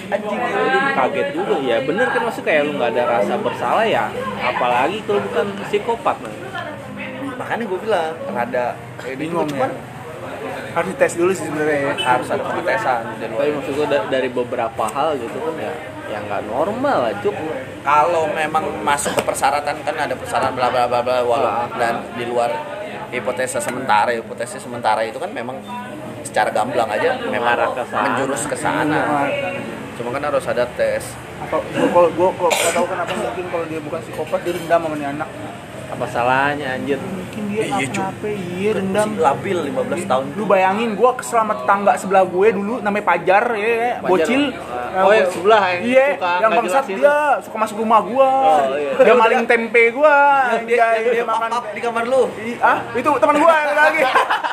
anjing 0.09 0.39
ya, 0.39 0.63
kaget 0.95 1.29
juga. 1.33 1.55
Ya 1.61 1.77
bener 1.81 2.07
kan? 2.09 2.21
Maksudnya 2.23 2.47
kayak 2.47 2.63
lu 2.63 2.73
nggak 2.75 2.91
ada 2.91 3.03
rasa 3.11 3.35
bersalah 3.37 3.85
ya? 3.85 4.05
Apalagi 4.41 4.99
kalau 5.03 5.21
bukan 5.23 5.47
psikopat 5.63 6.17
man. 6.19 6.35
makanya 7.33 7.65
gue 7.65 7.79
bilang 7.81 8.13
rada 8.29 8.67
kayak 8.97 9.17
Bingung 9.17 9.49
cuman 9.49 9.67
ya. 9.67 9.81
Harus 10.73 10.89
dites 10.91 11.15
dulu 11.15 11.33
sih 11.33 11.45
sebenarnya 11.45 11.79
ya. 11.83 11.95
harus 11.99 12.29
ada 12.29 12.43
pengetesan 12.45 13.01
di 13.13 13.25
tapi 13.25 13.51
maksud 13.51 13.75
da- 13.85 14.07
dari 14.07 14.29
beberapa 14.29 14.85
hal 14.87 15.17
gitu 15.17 15.37
kan 15.37 15.55
ya 15.59 15.73
yang 16.11 16.27
nggak 16.27 16.43
normal 16.47 17.07
lah 17.07 17.15
cuk 17.21 17.37
kalau 17.83 18.27
memang 18.31 18.65
masuk 18.83 19.15
ke 19.15 19.23
persyaratan 19.23 19.77
kan 19.83 19.95
ada 19.95 20.15
persyaratan 20.15 20.53
bla 20.53 20.69
bla 20.69 20.85
bla 20.87 21.01
bla 21.01 21.23
walau 21.23 21.47
Ah. 21.47 21.69
dan 21.79 22.03
di 22.17 22.25
luar 22.27 22.51
hipotesa 23.11 23.61
sementara 23.61 24.11
hipotesa 24.11 24.59
sementara 24.59 25.05
itu 25.05 25.21
kan 25.21 25.31
memang 25.31 25.61
secara 26.23 26.51
gamblang 26.51 26.89
aja 26.89 27.19
memang 27.23 27.45
Mengarah 27.45 27.71
ke 27.77 27.85
sana. 27.87 28.03
menjurus 28.09 28.43
ke 28.49 28.57
sana 28.57 29.01
cuma 29.93 30.09
kan 30.11 30.23
harus 30.25 30.45
ada 30.49 30.65
tes 30.75 31.05
kalau 31.93 32.09
gua 32.15 32.31
kalau 32.33 32.51
nggak 32.51 32.73
tahu 32.73 32.87
kenapa 32.89 33.13
mungkin 33.13 33.45
kalau 33.51 33.65
dia 33.69 33.81
bukan 33.83 34.01
psikopat 34.01 34.41
dia 34.43 34.53
dendam 34.57 34.81
sama 34.89 34.97
anak. 34.97 35.29
apa 35.93 36.05
salahnya 36.09 36.67
anjir 36.73 36.97
Iya, 37.53 37.87
Cuk. 37.87 38.01
apa 38.03 38.29
iya 38.29 38.71
dendam. 38.73 39.09
labil 39.15 39.59
15 39.69 40.05
tahun 40.05 40.25
Lu 40.33 40.45
bayangin 40.45 40.91
gua 40.93 41.11
selama 41.21 41.53
tetangga 41.55 41.93
sebelah 41.95 42.25
gue 42.25 42.49
dulu 42.51 42.75
namanya 42.79 43.05
Pajar 43.05 43.45
ya, 43.53 44.01
bocil. 44.01 44.43
Oh, 44.95 45.11
yang 45.11 45.29
sebelah 45.29 45.63
yang 45.71 45.83
Iya, 45.83 46.07
suka 46.13 46.31
yang 46.33 46.41
nggak 46.43 46.59
bangsat 46.59 46.73
jelas 46.83 46.87
itu. 46.89 46.99
dia 46.99 47.17
suka 47.41 47.57
masuk 47.59 47.77
rumah 47.79 48.01
gua. 48.01 48.29
Oh, 48.29 48.61
iya. 48.73 48.93
Dia 48.99 49.15
maling 49.15 49.43
tempe 49.45 49.83
gua. 49.91 50.17
dia, 50.63 50.87
Dia, 51.03 51.23
papap 51.23 51.65
di 51.69 51.81
kamar 51.81 52.05
lu 52.05 52.23
Ah, 52.59 52.79
itu 52.93 53.09
teman 53.13 53.37
gua 53.37 53.53
yang 53.55 53.73
lagi. 53.75 54.01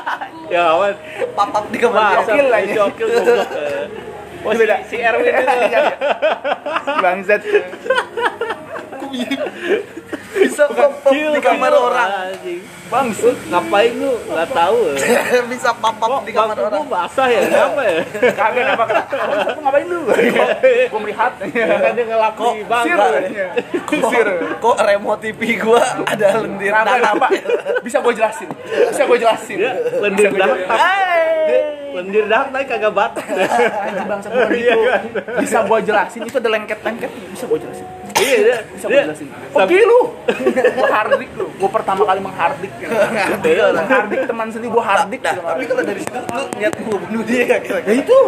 ya 0.53 0.61
awan 0.73 0.93
papap 1.31 1.63
di 1.69 1.77
kamar 1.77 2.01
Jokil 2.19 2.45
lah, 2.49 2.59
ya. 2.59 2.85
eh. 2.89 3.85
oh 4.39 4.51
si, 4.51 4.63
si 4.87 4.95
Erwin 4.97 5.29
itu 5.29 5.45
Iya, 5.61 5.67
iya. 5.69 5.79
Bangsat. 6.97 7.41
papap 11.09 11.33
di 11.33 11.41
kamar 11.41 11.71
orang 11.73 12.09
anjing. 12.25 12.61
Bangsat. 12.89 13.37
ngapain 13.45 13.93
lu 13.93 14.17
nggak 14.25 14.49
tahu 14.49 14.77
ya 14.89 14.97
bisa 15.53 15.69
papap 15.73 16.25
di 16.25 16.33
kamar 16.33 16.57
orang 16.57 16.81
gua 16.81 17.05
basah 17.05 17.27
ya 17.27 17.41
kenapa 17.45 17.81
ya 17.85 18.01
Kagak 18.33 18.65
apa 18.73 18.83
kenapa? 19.13 19.33
Ngapain 19.61 19.85
lu? 19.85 19.99
Gua 20.89 20.99
melihat. 20.99 21.31
kan 21.37 21.93
dia 21.93 22.05
ngelap 22.05 22.33
Kok 22.33 22.49
di 22.49 22.63
bangku 22.65 22.89
Sir. 22.89 23.47
Kusir. 23.85 24.27
kok 24.57 24.77
remote 24.81 25.21
TV 25.21 25.41
gua 25.55 25.81
ada 26.03 26.27
lendir 26.41 26.73
Kenapa? 26.73 27.27
Bisa 27.79 27.97
gua 27.99 28.09
jelasin. 28.11 28.49
Bisa 28.89 29.01
gua 29.05 29.17
jelasin. 29.17 29.57
lendir 30.01 30.29
dah 30.33 30.49
lendir 31.89 32.25
dah 32.25 32.45
tapi 32.47 32.65
kagak 32.65 32.93
batas 32.93 33.25
Anjing 33.25 34.07
bangsa 34.07 34.27
bukan 34.29 34.49
Iya 34.57 34.73
itu. 34.73 34.81
kan? 34.83 35.01
Bisa 35.41 35.57
gua 35.61 35.77
jelasin 35.77 36.21
itu 36.23 36.37
ada 36.37 36.49
lengket-lengket 36.49 37.11
bisa 37.29 37.45
gua 37.45 37.57
jelasin. 37.57 37.85
Iya 38.19 38.37
dia 38.39 38.57
Bisa 38.69 38.85
dia 38.87 39.01
jelasin. 39.07 39.27
Oke 39.51 39.75
lu. 39.81 39.99
Gua 40.75 40.87
hardik 40.91 41.29
lu. 41.33 41.45
Gua 41.55 41.69
pertama 41.71 42.01
kali 42.03 42.19
menghardik. 42.19 42.71
Iya, 42.79 43.65
Menghardik 43.73 44.19
teman 44.27 44.47
sendiri 44.49 44.69
gua 44.69 44.83
hardik. 44.85 45.19
Nah, 45.19 45.35
tapi 45.55 45.63
kalau 45.65 45.83
dari 45.83 45.99
situ 46.03 46.19
lu 46.19 46.43
niat 46.55 46.73
gua 46.79 46.97
bunuh 46.99 47.23
dia 47.23 47.57
kira 47.59 47.79
Ya 47.83 47.93
itu. 47.95 48.19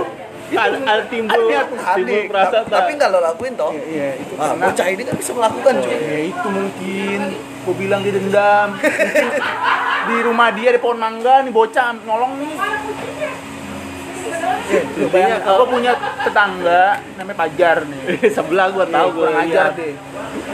ada, 0.52 0.76
ada 0.76 1.04
timbul 1.08 1.48
Ada 1.48 1.96
timbul 1.96 2.28
perasaan 2.28 2.68
tapi 2.68 3.00
nggak 3.00 3.08
lo 3.08 3.24
lakuin 3.24 3.56
toh 3.56 3.72
Iya, 3.72 4.20
itu 4.20 4.36
ah, 4.36 4.52
karena 4.52 4.68
bocah 4.68 4.88
ini 4.92 5.02
kan 5.08 5.16
bisa 5.16 5.32
melakukan 5.32 5.74
cuy 5.80 5.96
Ya 5.96 6.20
itu 6.28 6.48
mungkin 6.52 7.20
Gue 7.64 7.76
bilang 7.80 8.00
dia 8.04 8.14
dendam 8.20 8.70
Di 10.12 10.16
rumah 10.28 10.52
dia 10.52 10.76
di 10.76 10.80
pohon 10.84 11.00
mangga 11.00 11.40
nih 11.40 11.56
bocah 11.56 11.96
nolong 12.04 12.36
nih 12.44 12.52
Lu 14.94 15.06
bayangin, 15.08 15.40
kalau- 15.42 15.60
gue 15.60 15.70
punya 15.70 15.92
tetangga 16.22 16.84
namanya 17.16 17.38
Pajar 17.38 17.78
nih. 17.84 18.02
Sebelah 18.30 18.68
gua 18.70 18.86
tahu 18.86 19.08
Iya, 19.08 19.12
gua 19.12 19.26
kurang 19.26 19.38
ajar 19.42 19.68
deh 19.74 19.94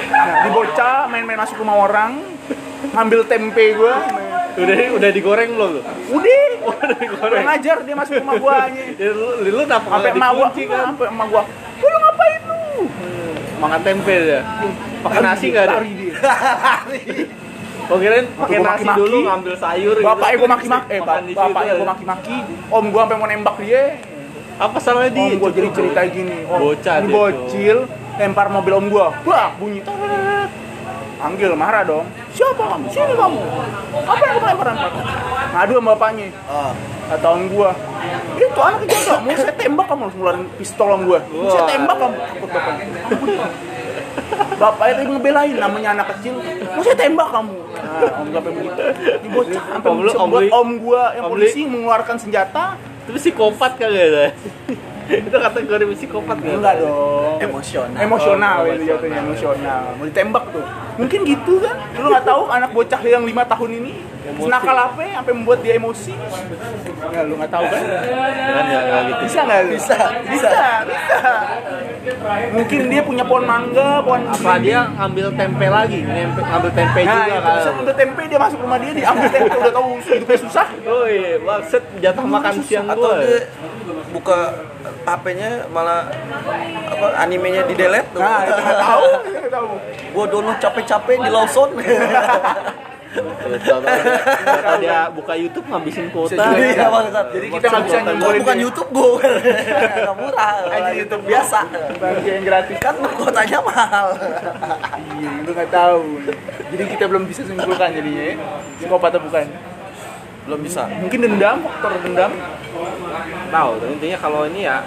Nah, 0.08 0.36
di 0.40 0.50
bocah 0.50 0.98
main-main 1.08 1.38
masuk 1.38 1.58
rumah 1.58 1.78
orang 1.82 2.12
ngambil 2.90 3.22
tempe 3.26 3.66
gue 3.74 3.94
udah 4.58 4.78
udah 4.92 5.10
digoreng 5.12 5.50
belum 5.54 5.70
lu? 5.70 5.82
Udah. 6.10 6.50
Udah 6.68 6.98
digoreng. 6.98 7.30
Kurang 7.38 7.50
ajar 7.52 7.78
dia 7.82 7.96
masuk 7.96 8.14
rumah 8.18 8.36
gua 8.38 8.58
nya 8.68 8.84
Ya, 8.98 9.12
lu, 9.12 9.28
lu 9.44 9.62
kenapa 9.64 9.88
sampai 9.92 10.12
emak 10.12 10.32
gua 10.32 10.48
kan? 10.50 10.82
sampai 10.88 11.06
emak 11.08 11.28
gua 11.28 11.42
"Gua, 11.78 11.88
lu 11.88 11.98
ngapain 12.00 12.42
lu? 12.44 12.62
Makan 13.58 13.80
tempe 13.82 14.14
dia. 14.20 14.42
Pakai 15.00 15.20
nasi 15.20 15.46
nggak 15.48 15.64
ada? 15.64 15.76
lari. 15.78 15.92
dia 15.94 16.14
Kok 17.88 17.98
kirain 18.04 18.26
pakai 18.36 18.60
nasi 18.60 18.68
maki-maki. 18.68 19.00
dulu 19.00 19.18
ngambil 19.24 19.54
sayur 19.56 19.96
gitu. 19.96 20.08
bapaknya 20.12 20.36
gua 20.36 20.50
maki-maki 20.52 20.92
eh 20.92 21.00
bapaknya 21.00 21.72
ya. 21.72 21.80
gua 21.80 21.88
maki-maki. 21.96 22.36
Om 22.68 22.86
gua 22.92 23.02
sampai 23.08 23.18
mau 23.18 23.28
nembak 23.32 23.56
dia. 23.64 23.84
Apa 24.60 24.78
salahnya 24.84 25.12
dia? 25.16 25.28
Om 25.32 25.40
gua 25.40 25.52
jadi 25.56 25.70
cerita 25.72 26.02
gini 26.12 26.38
om. 26.52 26.60
Bocah 26.60 26.96
ini 27.00 27.06
dia 27.08 27.14
bocil 27.16 27.78
lempar 28.20 28.48
mobil 28.52 28.74
om 28.76 28.86
gua. 28.92 29.08
Bah 29.24 29.56
bunyi 29.56 29.80
tet. 29.80 29.96
panggil 31.18 31.50
marah 31.58 31.82
dong. 31.82 32.06
Siapa 32.36 32.62
kamu? 32.62 32.86
Sini 32.94 33.14
kamu? 33.16 33.42
Apa 34.06 34.22
yang 34.22 34.34
kamu 34.38 34.46
lempar 34.52 34.68
lempar 34.70 34.92
ngadu 35.48 35.72
sama 35.80 35.90
bapaknya. 35.96 36.28
Oh. 36.52 36.74
kata 37.08 37.28
om 37.32 37.44
gua 37.48 37.72
itu 38.36 38.60
anak 38.60 38.84
jaga 38.84 39.16
mau 39.24 39.32
saya 39.32 39.54
tembak 39.56 39.86
kamu 39.88 40.02
langsung 40.04 40.20
ngeluarin 40.20 40.44
pistol 40.60 40.88
om 40.92 41.02
gua. 41.08 41.20
Mau 41.32 41.48
saya 41.48 41.64
Wah. 41.64 41.70
tembak 41.72 41.96
kamu. 42.04 42.16
Takut 42.20 42.50
bapaknya 42.52 42.86
Bapaknya 44.58 44.94
tadi 44.98 45.08
ngebelain 45.14 45.56
namanya 45.56 45.90
anak 45.94 46.08
kecil. 46.18 46.42
Mau 46.74 46.82
saya 46.82 46.98
tembak 46.98 47.30
kamu. 47.30 47.58
Nah, 47.58 48.20
om 48.22 48.28
sampai 48.34 48.52
begitu. 48.52 48.82
Ini 49.22 49.28
bocah 49.30 49.64
sampai 49.70 49.88
Om 49.88 49.98
om 50.18 50.32
lu- 50.34 50.52
om 50.52 50.70
gua. 50.82 51.04
Yang 51.14 51.26
om 51.26 51.32
polisi 51.32 51.62
mengeluarkan 51.70 52.16
senjata. 52.18 52.78
Itu 53.06 53.12
psikopat 53.16 53.78
kagak 53.78 54.08
ya 54.12 54.28
itu 55.08 55.32
kategori 55.32 55.84
psikopat 55.96 56.36
nggak 56.36 56.56
enggak 56.60 56.76
dong. 56.84 57.40
Emosional. 57.40 57.96
emosional 57.96 58.58
Oh, 58.60 58.76
itu 58.76 58.84
jatuhnya 58.92 59.20
emosional. 59.24 59.82
mau 59.96 60.04
ditembak 60.04 60.44
tuh. 60.52 60.66
Mungkin 61.00 61.20
gitu 61.24 61.54
kan. 61.64 61.76
Lu 61.96 62.12
nggak 62.12 62.26
tahu 62.28 62.42
anak 62.52 62.70
bocah 62.76 63.00
yang 63.08 63.24
lima 63.24 63.48
tahun 63.48 63.72
ini 63.80 63.92
Emosi. 64.28 64.50
nakal 64.52 64.78
apa 64.78 65.00
ya, 65.02 65.12
sampai 65.24 65.34
membuat 65.34 65.60
dia 65.64 65.74
emosi. 65.80 66.14
Ya 67.08 67.22
lu 67.24 67.34
nggak 67.40 67.52
tahu 67.52 67.66
kan? 67.72 67.82
Kan 67.88 68.66
ya 68.68 68.80
nggak 68.84 69.02
gitu. 69.08 69.22
Bisa 69.24 69.40
nggak 69.48 69.60
lu? 69.64 69.72
Bisa, 69.76 69.98
bisa. 70.28 70.50
Bisa 71.00 71.32
mungkin 72.54 72.80
dia 72.88 73.02
punya 73.04 73.24
pohon 73.28 73.44
mangga 73.44 74.00
pohon 74.04 74.24
apa 74.28 74.52
dia 74.60 74.88
ngambil 74.96 75.28
tempe 75.36 75.68
lagi? 75.68 76.00
Ngempe- 76.04 76.46
ngambil 76.46 76.72
tempe 76.72 77.00
nah 77.04 77.12
juga 77.14 77.28
itu 77.28 77.42
kan? 77.44 77.56
bisa 77.58 77.70
udah 77.76 77.96
tempe 77.96 78.22
dia 78.28 78.40
masuk 78.40 78.60
rumah 78.64 78.78
dia 78.80 78.92
diambil 78.96 79.30
tempe. 79.32 79.56
Udah 79.58 79.74
tahu 79.74 79.88
hidupnya 80.04 80.38
susah? 80.48 80.68
Oh 80.88 81.06
iya 81.08 81.36
maksud 81.42 81.84
jatah 82.00 82.26
makan 82.26 82.54
siang 82.64 82.88
atau 82.88 83.12
gua. 83.12 83.24
dia 83.24 83.40
buka 84.12 84.40
HP-nya 85.08 85.72
malah 85.72 86.08
apa 86.92 87.08
animenya 87.24 87.64
di 87.64 87.76
delete 87.76 88.12
tuh. 88.12 88.20
nah 88.24 88.44
nggak 88.44 88.80
tahu 88.80 89.08
nggak 89.28 89.52
tahu. 89.52 89.70
Gua 90.16 90.26
download 90.28 90.58
capek-capek 90.60 91.16
di 91.20 91.30
Lawson. 91.32 91.70
Ya, 93.18 93.58
tahu-tahu 93.66 94.78
dia, 94.78 95.00
buka 95.10 95.34
YouTube 95.34 95.66
ngabisin 95.66 96.08
kuota. 96.14 96.54
Iya. 96.54 96.86
Jadi 97.34 97.48
kita 97.50 97.66
nggak 97.68 97.84
bisa 97.90 97.98
Kalau 98.06 98.34
bukan 98.38 98.56
dia. 98.56 98.64
YouTube 98.64 98.90
gue 98.94 99.10
nggak 100.06 100.16
murah 100.22 100.54
Anjing, 100.70 100.96
YouTube 101.02 101.24
biasa 101.26 101.60
Bagi 101.98 102.30
yang 102.30 102.44
gratis 102.46 102.78
kan 102.78 102.94
kuotanya 103.02 103.60
mahal 103.66 104.08
Iya, 105.18 105.32
lu 105.42 105.52
nggak 105.52 105.70
tahu. 105.74 106.02
Jadi 106.68 106.84
kita 106.94 107.04
belum 107.10 107.24
bisa 107.26 107.42
simpulkan 107.48 107.90
jadinya 107.90 108.24
ya. 108.24 108.36
Psikopat 108.78 109.10
atau 109.18 109.22
bukan? 109.26 109.46
belum 110.48 110.64
bisa 110.64 110.88
Mungkin 111.04 111.20
dendam, 111.28 111.60
faktor 111.60 111.92
dendam. 112.00 112.32
Tahu, 113.52 113.72
intinya 113.92 114.18
kalau 114.22 114.48
ini 114.48 114.64
ya 114.64 114.80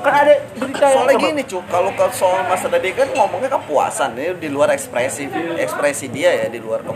Kan 0.00 0.16
ada 0.16 0.32
berita 0.56 0.86
yang 0.88 0.96
soalnya 0.96 1.16
apa? 1.20 1.26
gini 1.28 1.42
cu 1.44 1.58
kalau 1.68 1.90
ke 1.92 2.06
soal 2.16 2.40
masa 2.48 2.72
tadi 2.72 2.88
kan 2.96 3.04
ngomongnya 3.12 3.52
kepuasan 3.52 4.16
ini 4.16 4.32
di 4.40 4.48
luar 4.48 4.72
ekspresi 4.72 5.28
ekspresi 5.60 6.08
dia 6.08 6.32
ya 6.32 6.46
di 6.48 6.56
luar 6.56 6.80
ke, 6.80 6.92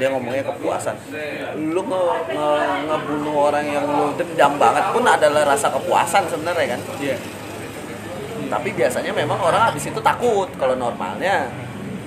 dia 0.00 0.08
ngomongnya 0.08 0.42
kepuasan. 0.42 0.96
Lu 1.68 1.84
nge, 1.84 2.02
nge- 2.26 2.80
ngebunuh 2.88 3.34
orang 3.44 3.64
yang 3.66 3.84
lu 3.84 4.16
dendam 4.16 4.56
banget 4.56 4.84
pun 4.90 5.04
adalah 5.04 5.42
rasa 5.46 5.68
kepuasan 5.68 6.24
sebenarnya 6.26 6.74
kan? 6.74 6.80
Iya. 6.98 7.16
tapi 8.50 8.74
biasanya 8.74 9.14
memang 9.14 9.38
orang 9.38 9.70
habis 9.70 9.86
itu 9.86 10.00
takut. 10.00 10.50
Kalau 10.56 10.74
normalnya 10.74 11.46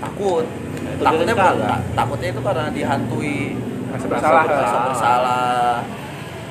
takut. 0.01 0.43
Itu 0.43 1.00
takutnya 1.00 1.31
bukan 1.33 1.55
takutnya 1.93 2.27
itu 2.29 2.41
karena 2.41 2.67
dihantui. 2.67 3.39
Rasa 3.88 3.95
Rasa 3.95 4.07
bersalah. 4.09 4.43
rasa 4.50 4.77
bersalah 4.83 5.75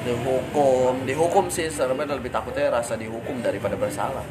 dihukum. 0.04 0.92
Dihukum 1.02 1.44
sih 1.46 1.66
sebenarnya 1.66 2.14
lebih 2.14 2.30
takutnya 2.30 2.68
rasa 2.68 2.94
dihukum 2.94 3.40
daripada 3.40 3.74
bersalah. 3.74 4.22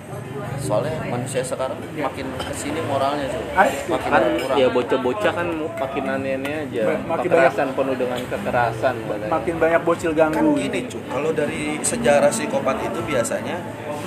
Soalnya 0.58 0.96
manusia 1.06 1.42
sekarang 1.42 1.78
makin 1.94 2.28
ke 2.34 2.54
sini 2.54 2.82
moralnya 2.84 3.28
cuy 3.28 3.46
Ah, 3.54 3.68
makin 3.88 4.10
kan 4.10 4.24
ya 4.56 4.68
bocah-bocah 4.68 5.32
kan 5.32 5.48
makin 5.74 6.04
aneh-aneh 6.06 6.54
aja. 6.66 6.84
Makin 7.00 7.30
kekerasan 7.30 7.68
penuh 7.74 7.96
dengan 7.96 8.20
kekerasan 8.22 8.96
katanya. 9.02 9.30
Makin 9.30 9.56
banyak 9.58 9.82
bocil 9.82 10.12
kan 10.12 10.30
ganggu. 10.32 10.54
gini 10.56 10.80
cuy 10.86 11.02
kalau 11.04 11.30
dari 11.32 11.80
sejarah 11.82 12.30
psikopat 12.30 12.78
itu 12.82 13.00
biasanya 13.02 13.58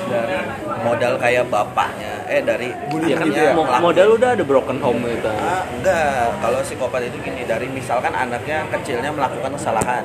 dari 0.04 0.36
modal 0.82 1.14
kayak 1.16 1.48
bapaknya 1.48 2.12
eh 2.26 2.40
dari 2.40 2.68
ya? 3.04 3.16
kan 3.16 3.26
ngelakuin- 3.26 3.80
modal 3.80 4.08
udah 4.14 4.28
ada 4.32 4.44
broken 4.44 4.78
home 4.78 5.00
gitu 5.06 5.28
Ah, 5.28 5.64
enggak. 5.66 6.28
Kalau 6.38 6.58
psikopat 6.60 7.00
itu 7.04 7.16
gini, 7.20 7.42
dari 7.44 7.66
misalkan 7.68 8.12
anaknya 8.12 8.64
kecilnya 8.70 9.10
melakukan 9.10 9.52
kesalahan 9.54 10.04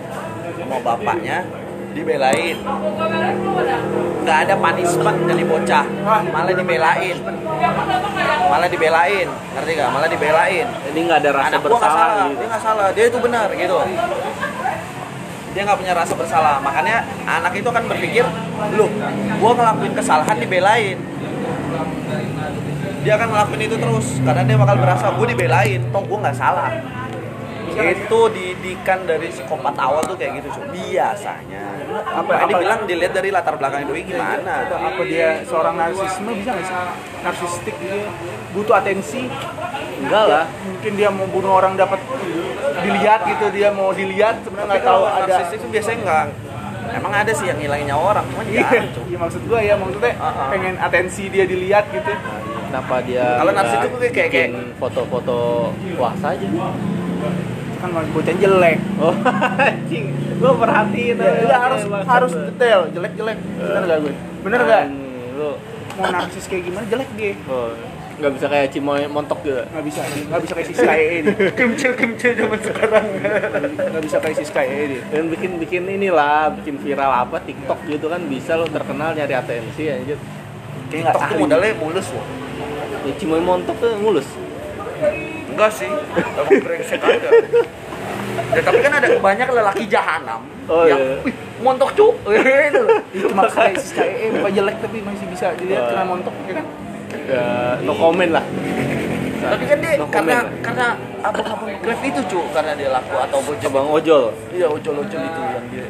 sama 0.69 0.77
bapaknya 0.85 1.41
dibelain. 1.97 2.57
Enggak 4.21 4.37
ada 4.45 4.55
punishment 4.61 5.19
dari 5.25 5.41
bocah, 5.41 5.85
malah 6.05 6.53
dibelain. 6.53 7.17
Malah 8.49 8.69
dibelain, 8.69 9.27
ngerti 9.57 9.71
gak? 9.73 9.89
Malah 9.89 10.09
dibelain. 10.09 10.65
jadi 10.69 10.99
nggak 11.01 11.19
ada 11.25 11.29
rasa 11.33 11.47
Anak 11.49 11.61
nggak 11.61 11.65
bersalah 11.65 11.89
salah, 11.89 12.09
gitu 12.13 12.37
dia 12.37 12.45
nggak 12.45 12.61
salah, 12.61 12.87
dia 12.93 13.05
itu 13.09 13.17
benar 13.17 13.47
gitu. 13.49 13.77
Dia 15.49 15.61
nggak 15.65 15.79
punya 15.81 15.93
rasa 15.97 16.13
bersalah, 16.13 16.55
makanya 16.61 16.97
anak 17.25 17.53
itu 17.57 17.69
kan 17.73 17.83
berpikir, 17.89 18.25
lu, 18.77 18.85
gua 19.41 19.51
ngelakuin 19.57 19.93
kesalahan 19.97 20.37
dibelain 20.37 20.97
dia 22.99 23.15
akan 23.15 23.31
ngelakuin 23.31 23.63
itu 23.63 23.75
terus 23.79 24.19
karena 24.27 24.43
dia 24.43 24.59
bakal 24.59 24.75
berasa 24.75 25.07
gue 25.15 25.27
dibelain 25.31 25.79
toh 25.87 26.03
gue 26.03 26.17
nggak 26.19 26.35
salah 26.35 26.67
itu 27.71 28.19
didikan 28.29 28.99
dari 29.03 29.27
psikopat 29.27 29.75
awal 29.75 30.01
tuh 30.01 30.13
kayak 30.13 30.39
gitu 30.39 30.47
cuy 30.51 30.65
biasanya 30.71 31.63
Apa- 31.89 32.21
apa 32.21 32.31
ini 32.39 32.53
apa- 32.53 32.61
bilang 32.61 32.79
dilihat 32.85 33.13
dari 33.13 33.29
latar 33.29 33.55
belakang 33.55 33.83
doi 33.83 34.01
gimana 34.01 34.53
apa 34.65 35.01
dia 35.03 35.41
seorang 35.43 35.75
narsisme 35.75 36.29
bisa 36.31 36.49
nggak 36.51 36.65
sih? 36.65 36.75
Narsistik 37.19 37.75
gitu. 37.75 37.97
Butuh 38.51 38.75
atensi. 38.75 39.23
enggak 39.99 40.25
lah 40.25 40.45
Mungkin 40.63 40.91
dia 40.95 41.09
mau 41.09 41.27
bunuh 41.27 41.53
orang 41.53 41.75
dapat 41.75 41.99
dilihat 42.79 43.27
gitu, 43.27 43.45
dia 43.51 43.69
mau 43.69 43.91
dilihat 43.91 44.39
sebenarnya 44.41 44.69
nggak 44.71 44.81
tahu 44.81 45.01
kalau 45.03 45.09
ada. 45.11 45.27
narsis 45.27 45.49
itu 45.53 45.65
biasanya 45.67 45.97
nggak 45.99 46.25
emang 46.91 47.13
ada 47.13 47.31
sih 47.31 47.45
yang 47.45 47.57
ngilangin 47.57 47.87
nyawa 47.87 48.03
orang 48.13 48.25
cuman 48.25 48.45
Iya, 48.47 48.67
iya 49.03 49.17
maksud 49.19 49.41
gua 49.45 49.59
ya 49.59 49.75
maksudnya 49.75 50.13
Ah, 50.15 50.25
ah. 50.25 50.47
pengen 50.49 50.75
atensi 50.77 51.27
dia 51.27 51.43
dilihat 51.43 51.85
gitu. 51.91 52.13
kenapa 52.65 52.95
dia 53.03 53.25
Kalau 53.35 53.51
narsis 53.51 53.77
itu 53.77 53.87
kayak- 53.99 54.13
kayak- 54.13 54.31
bikin 54.31 54.51
foto-foto 54.75 55.37
puasa 55.93 56.27
aja 56.31 56.47
Kan 57.79 57.89
bocah 57.91 58.35
jelek. 58.35 58.77
oh 58.99 59.15
anjing 59.67 60.05
gua 60.35 60.51
perhatiin 60.55 61.15
Ya, 61.15 61.31
ya, 61.43 61.57
harus 61.59 61.81
harus 61.87 62.31
detail, 62.51 62.91
jelek-jelek. 62.91 63.37
Bener 63.55 63.83
gak 63.85 63.97
gue? 63.99 64.13
Bener 64.43 64.61
gak? 64.63 64.85
Lu 65.35 65.51
Mau 65.95 66.07
narsis 66.09 66.47
kayak 66.47 66.63
gimana 66.63 66.85
jelek 66.87 67.09
dia. 67.15 67.35
oh, 67.47 67.75
nggak 68.19 68.31
bisa 68.35 68.45
kayak 68.47 68.67
cimoy 68.69 69.03
montok 69.05 69.39
gitu 69.43 69.63
Nggak 69.63 69.83
bisa, 69.83 69.99
nggak 70.03 70.41
bisa 70.43 70.53
kayak 70.53 70.67
si 70.67 70.75
Sky 70.75 71.01
ini. 71.19 71.31
Kemcil 71.59 71.91
kemcil 71.93 72.31
zaman 72.35 72.59
sekarang. 72.59 73.05
Nggak 73.75 74.03
bisa 74.03 74.17
kayak 74.19 74.35
si 74.35 74.45
Sky 74.45 74.67
dia. 74.87 75.01
dan 75.07 75.23
bikin 75.27 75.51
bikin 75.55 75.83
inilah 75.87 76.51
bikin 76.53 76.75
viral 76.79 77.11
apa 77.11 77.39
TikTok 77.39 77.79
gitu 77.85 78.07
kan 78.07 78.21
bisa 78.27 78.55
lo 78.55 78.67
terkenal 78.67 79.11
nyari 79.11 79.33
atensi 79.33 79.87
anjir 79.87 80.19
Kayak 80.87 81.15
nggak 81.15 81.35
modalnya 81.37 81.71
mulus 81.77 82.07
loh 82.11 82.25
ya 82.99 83.13
cimoy 83.15 83.39
montok 83.39 83.75
tuh 83.79 83.95
mulus 83.95 84.27
enggak 85.59 85.71
sih 85.75 85.91
emang 85.91 86.47
brengsek 86.63 87.03
aja 87.03 87.29
ya 88.49 88.61
tapi 88.63 88.79
kan 88.79 88.91
ada 88.95 89.07
banyak 89.19 89.47
lelaki 89.51 89.83
jahanam 89.85 90.39
Oh, 90.69 90.85
yang 90.85 91.01
iya. 91.01 91.17
wih 91.25 91.33
montok 91.59 91.97
cuk 91.97 92.13
itu 92.29 92.77
loh. 92.77 93.01
Itu 93.09 93.33
maksudnya 93.33 93.73
si 93.75 93.89
Sky 93.89 94.05
eh 94.21 94.29
bukan 94.29 94.53
jelek 94.53 94.77
tapi 94.79 95.01
masih 95.01 95.25
bisa 95.25 95.51
dilihat 95.57 95.81
Oh. 95.81 95.89
kena 95.89 96.03
montok 96.05 96.35
ya 96.45 96.53
kan? 96.55 96.65
ya 97.25 97.45
no 97.81 97.91
comment 97.91 98.31
lah 98.31 98.45
tapi 99.41 99.63
kan 99.65 99.77
dia 99.77 99.91
No 99.95 100.05
karena 100.05 100.37
comment. 100.37 100.47
karena 100.61 100.87
abang-abang 101.19 101.69
grab 101.79 102.01
itu 102.01 102.21
cu 102.25 102.39
karena 102.49 102.71
dia 102.73 102.89
laku 102.89 103.15
atau 103.17 103.39
bocah 103.39 103.69
bang 103.69 103.87
ojol. 103.89 104.23
Iya 104.49 104.67
ojol-ojol 104.67 105.21
itu 105.21 105.41
yang 105.41 105.65
dia. 105.69 105.87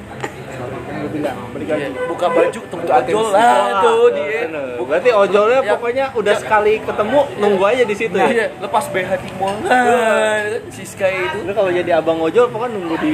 Gue 0.99 1.09
bilang, 1.15 1.37
Iya, 1.55 1.87
buka 2.11 2.27
baju 2.27 2.59
temu 2.61 2.83
ojol 2.83 3.25
lah 3.31 3.39
Ah, 3.39 3.79
tuh 3.79 4.11
dia. 4.11 4.41
berarti 4.79 5.09
ojolnya 5.13 5.59
Ya. 5.61 5.71
pokoknya 5.71 6.05
udah 6.11 6.35
sekali 6.35 6.73
ketemu 6.79 7.19
nunggu 7.37 7.63
aja 7.63 7.83
di 7.83 7.95
situ. 7.95 8.17
Iya, 8.17 8.27
ya 8.27 8.45
lepas 8.59 8.83
BH 8.89 9.09
di 9.17 9.29
mall. 9.33 9.55
Nah, 9.63 10.35
si 10.67 10.83
Sky 10.83 11.13
itu. 11.23 11.37
Lu 11.41 11.51
kalau 11.53 11.71
jadi 11.71 11.91
abang 11.95 12.19
ojol 12.19 12.49
pokoknya 12.49 12.73
nunggu 12.75 12.95
di 12.99 13.13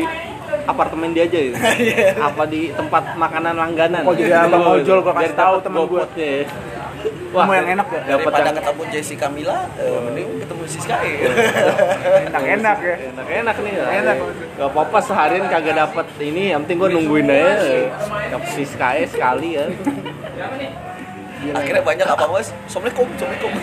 apartemen 0.65 1.13
dia 1.13 1.25
aja 1.25 1.37
gitu. 1.37 1.55
Iya. 1.85 2.17
apa 2.17 2.43
di 2.45 2.61
tempat 2.71 3.03
makanan 3.13 3.53
langganan. 3.53 4.01
Oh, 4.01 4.15
jadi 4.15 4.33
abang 4.41 4.65
Nunggu 4.65 4.81
ojol, 4.81 4.97
gitu. 4.97 5.05
gua 5.05 5.13
kasih 5.15 5.35
tahu 5.35 5.55
temen 5.61 5.81
gua. 5.85 6.03
Ya. 7.35 7.43
Mau 7.43 7.51
yang 7.51 7.67
enak 7.67 7.87
ya? 7.87 7.99
dapat 7.99 8.31
daripada 8.31 8.39
yang 8.39 8.55
ketemu 8.55 8.81
Jessica 8.89 9.27
Mila 9.27 9.57
eh, 9.75 9.99
mending 10.01 10.27
ketemu 10.39 10.63
si 10.65 10.79
Sky 10.79 11.07
Enak-enak 12.25 12.77
ya. 12.79 12.95
enak-enak 13.11 13.55
nih 13.59 13.73
Enak. 13.75 14.15
gak 14.55 14.69
apa-apa 14.71 14.97
seharian 15.03 15.45
kagak 15.45 15.75
dapet 15.75 16.07
ini 16.23 16.43
yang 16.55 16.63
penting 16.63 16.77
gue 16.79 16.89
nungguin 16.95 17.27
aja 17.27 17.91
dapet 18.31 18.49
si 18.55 18.63
Sky 18.63 19.03
sekali 19.05 19.59
ya 19.59 19.65
akhirnya 21.53 21.83
banyak 21.83 22.07
apa 22.07 22.25
mas 22.31 22.49
assalamualaikum 22.65 23.05
assalamualaikum 23.13 23.51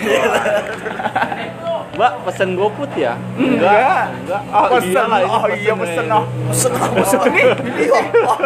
mbak 1.92 2.12
pesen 2.24 2.56
GoFood 2.56 2.92
ya 2.96 3.12
Enggak. 3.36 4.08
enggak 4.24 4.42
oh, 4.48 4.64
Pesen. 4.72 4.96
iyalah, 4.96 5.20
ini 5.20 5.28
Oh 5.28 5.44
iya 5.52 5.72
pesen 5.76 6.06
oh. 6.08 6.24
pesen 6.48 6.72
apa 6.72 6.94
pesen 6.96 7.18
nih 7.28 7.46
iya 7.84 8.00
oh, 8.24 8.38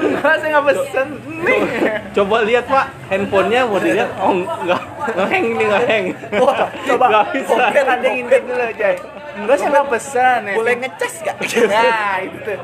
Enggak, 0.00 0.34
saya 0.40 0.48
nggak 0.48 0.64
pesen. 0.70 1.08
Nih. 1.44 1.60
coba 2.16 2.36
lihat 2.48 2.64
pak 2.64 2.86
handphonenya 3.12 3.60
mau 3.68 3.76
dilihat 3.82 4.10
oh 4.16 4.32
enggak 4.32 4.80
ngeheng 5.18 5.46
nih 5.58 5.66
ngeheng 5.66 6.04
coba. 6.88 7.06
Nggak 7.10 7.26
bisa. 7.34 7.54
Biar 7.74 7.86
ada 7.88 8.04
yang 8.06 8.18
intip 8.24 8.42
dulu, 8.46 8.66
Jay. 8.78 8.96
Enggak, 9.36 9.56
saya 9.58 9.68
nggak 9.72 9.86
pesan. 9.90 10.40
ya. 10.46 10.54
boleh 10.56 10.74
ngecas 10.84 11.14
gak 11.24 11.36
Nah, 11.68 12.16
itu 12.22 12.38
tuh. 12.44 12.58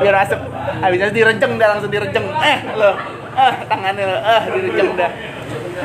Biar 0.00 0.14
asap. 0.24 0.40
Habisnya 0.80 1.10
direnceng 1.12 1.52
dah 1.60 1.68
langsung 1.76 1.90
direnceng. 1.92 2.24
Eh, 2.42 2.58
lo. 2.74 2.92
Ah, 3.38 3.54
tangannya 3.64 4.02
lo. 4.04 4.18
Ah, 4.18 4.42
direnceng 4.44 4.90
dah. 4.92 5.10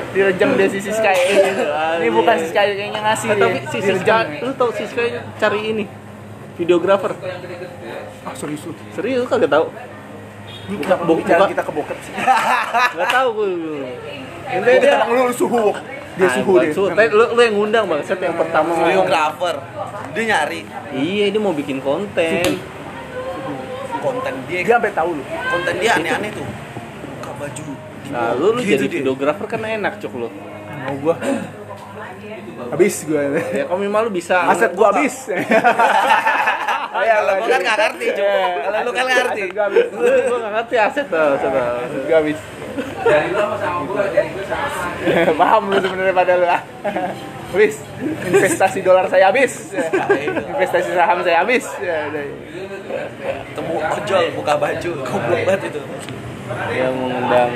Direnceng 0.09 0.49
dia 0.55 0.67
si 0.67 0.79
Siska 0.79 1.11
ini. 1.11 1.53
Ini 1.99 2.09
bukan 2.09 2.35
Siska 2.35 2.61
kayaknya 2.63 2.99
ngasih 2.99 3.27
Eh, 3.27 3.35
dia. 3.35 3.43
tapi 3.43 3.57
si 3.63 3.77
Siska 3.79 4.15
lu 4.41 4.51
tau 4.53 4.69
Siska 4.71 5.01
cari 5.37 5.59
ini 5.67 5.85
videografer 6.55 7.13
Ah, 8.23 8.33
serius 8.33 8.63
lu. 8.63 8.73
serius 8.89 9.25
kagak 9.25 9.51
tahu 9.51 9.67
Ini 10.63 10.75
kita 10.79 10.95
buka. 10.97 11.45
kita 11.45 11.61
ke 11.67 11.71
bokep 11.71 11.97
sih. 11.99 12.13
nggak 12.89 13.09
tahu 13.11 13.27
gue 13.35 13.49
Ini 14.49 14.71
dia 14.79 14.95
lu 15.05 15.29
suhu. 15.29 15.75
Dia 16.13 16.23
Nah, 16.23 16.33
suhu 16.35 16.53
dia. 16.57 16.69
suhu. 16.71 16.87
Tapi 16.89 17.09
lu, 17.09 17.25
lu 17.27 17.41
yang 17.41 17.55
ngundang 17.55 17.85
bang, 17.85 18.01
set 18.01 18.17
yang 18.17 18.33
pertama 18.33 18.69
videografer 18.75 19.55
dia 20.11 20.23
nyari 20.27 20.61
Iya, 20.91 21.23
ini 21.27 21.37
mau 21.37 21.51
bikin 21.51 21.77
konten. 21.79 22.41
konten 23.99 24.33
dia 24.45 24.59
Dia 24.61 24.75
sampai 24.75 24.91
tahu 24.91 25.09
lu. 25.11 25.23
konten 25.23 25.73
dia 25.77 25.91
aneh-aneh 25.95 26.31
tuh 26.31 26.45
baju 27.43 27.62
di 27.62 27.73
Nah, 28.12 28.36
lu, 28.36 28.47
lu 28.56 28.60
Gitu 28.60 28.71
jadi 28.75 28.86
dia. 28.88 28.95
videografer 28.99 29.45
kan 29.47 29.60
enak 29.63 29.93
cuk 30.03 30.13
lu. 30.15 30.27
Mau 30.84 30.95
gua. 30.99 31.15
Habis 32.71 32.95
gua. 33.08 33.19
Ya 33.51 33.63
kalau 33.67 33.79
memang 33.79 33.99
lu 34.08 34.12
bisa 34.12 34.36
Aset 34.51 34.71
gua 34.75 34.95
habis. 34.95 35.15
Oh, 36.93 37.01
iya, 37.01 37.25
kalau 37.25 37.41
gua 37.41 37.49
kan 37.49 37.62
nggak 37.65 37.77
ngerti. 37.82 38.06
Kalau 38.13 38.79
lu 38.86 38.91
kan 38.93 39.06
ngerti. 39.10 39.41
Aset 39.41 39.49
gua 39.56 39.63
habis. 39.65 39.86
Lu 39.89 39.99
gua 40.29 40.38
nggak 40.38 40.53
ngerti 40.53 40.75
aset 40.77 41.06
tuh, 41.10 41.25
aset 41.34 41.49
tuh. 41.49 41.65
Aset 41.89 42.03
gua 42.06 42.17
habis. 42.21 42.39
Paham 45.41 45.63
lu 45.73 45.77
sebenarnya 45.82 46.13
pada 46.13 46.34
lu 46.38 46.45
ah. 46.45 46.62
habis 47.53 47.77
investasi 48.34 48.82
dolar 48.82 49.06
saya 49.13 49.29
habis 49.29 49.69
investasi 50.49 50.89
saham 50.89 51.21
saya 51.21 51.45
habis 51.45 51.62
ya, 51.77 52.10
udah. 52.10 52.25
temu 53.53 53.77
ojol 53.77 54.23
buka 54.41 54.53
baju 54.58 54.89
goblok 55.06 55.41
banget 55.45 55.62
itu 55.69 55.82
Dia 56.43 56.88
mengundang. 56.91 57.49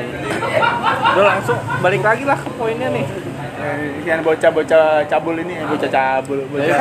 Udah 1.18 1.26
langsung 1.36 1.58
balik 1.84 2.02
lagi 2.04 2.24
lah 2.24 2.38
ke 2.40 2.50
poinnya 2.56 2.88
nih. 2.92 3.06
Eh, 3.58 4.06
yang 4.06 4.22
bocah-bocah 4.22 5.10
cabul 5.10 5.34
ini 5.42 5.58
bocah 5.66 5.90
cabul 5.90 6.46
bocah. 6.46 6.78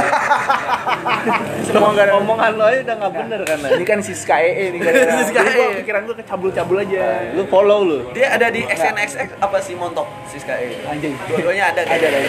Semua 1.64 1.90
gara 1.97 2.12
Omongan 2.21 2.53
lo 2.53 2.69
aja 2.69 2.85
udah 2.85 2.97
nggak 3.01 3.12
bener 3.16 3.40
kan? 3.49 3.59
ini 3.81 3.85
kan 3.88 3.99
si 4.05 4.12
SKE 4.12 4.53
ini 4.71 4.79
Siska 4.85 5.40
EE. 5.40 5.57
gua 5.57 5.69
pikiran 5.81 6.01
gue 6.05 6.16
ke 6.21 6.25
cabul-cabul 6.29 6.77
aja. 6.85 7.33
Lu 7.33 7.49
follow 7.49 7.81
lu. 7.81 7.99
dia 8.12 8.29
ada 8.37 8.53
di 8.53 8.61
XNXX 8.69 9.40
apa 9.40 9.57
sih 9.64 9.73
montok? 9.73 10.05
Siska 10.29 10.53
E 10.53 10.77
anjing. 10.85 11.16
Dua-duanya 11.33 11.73
ada 11.73 11.81
kan? 11.81 11.97
ada 11.97 12.07
ada. 12.12 12.21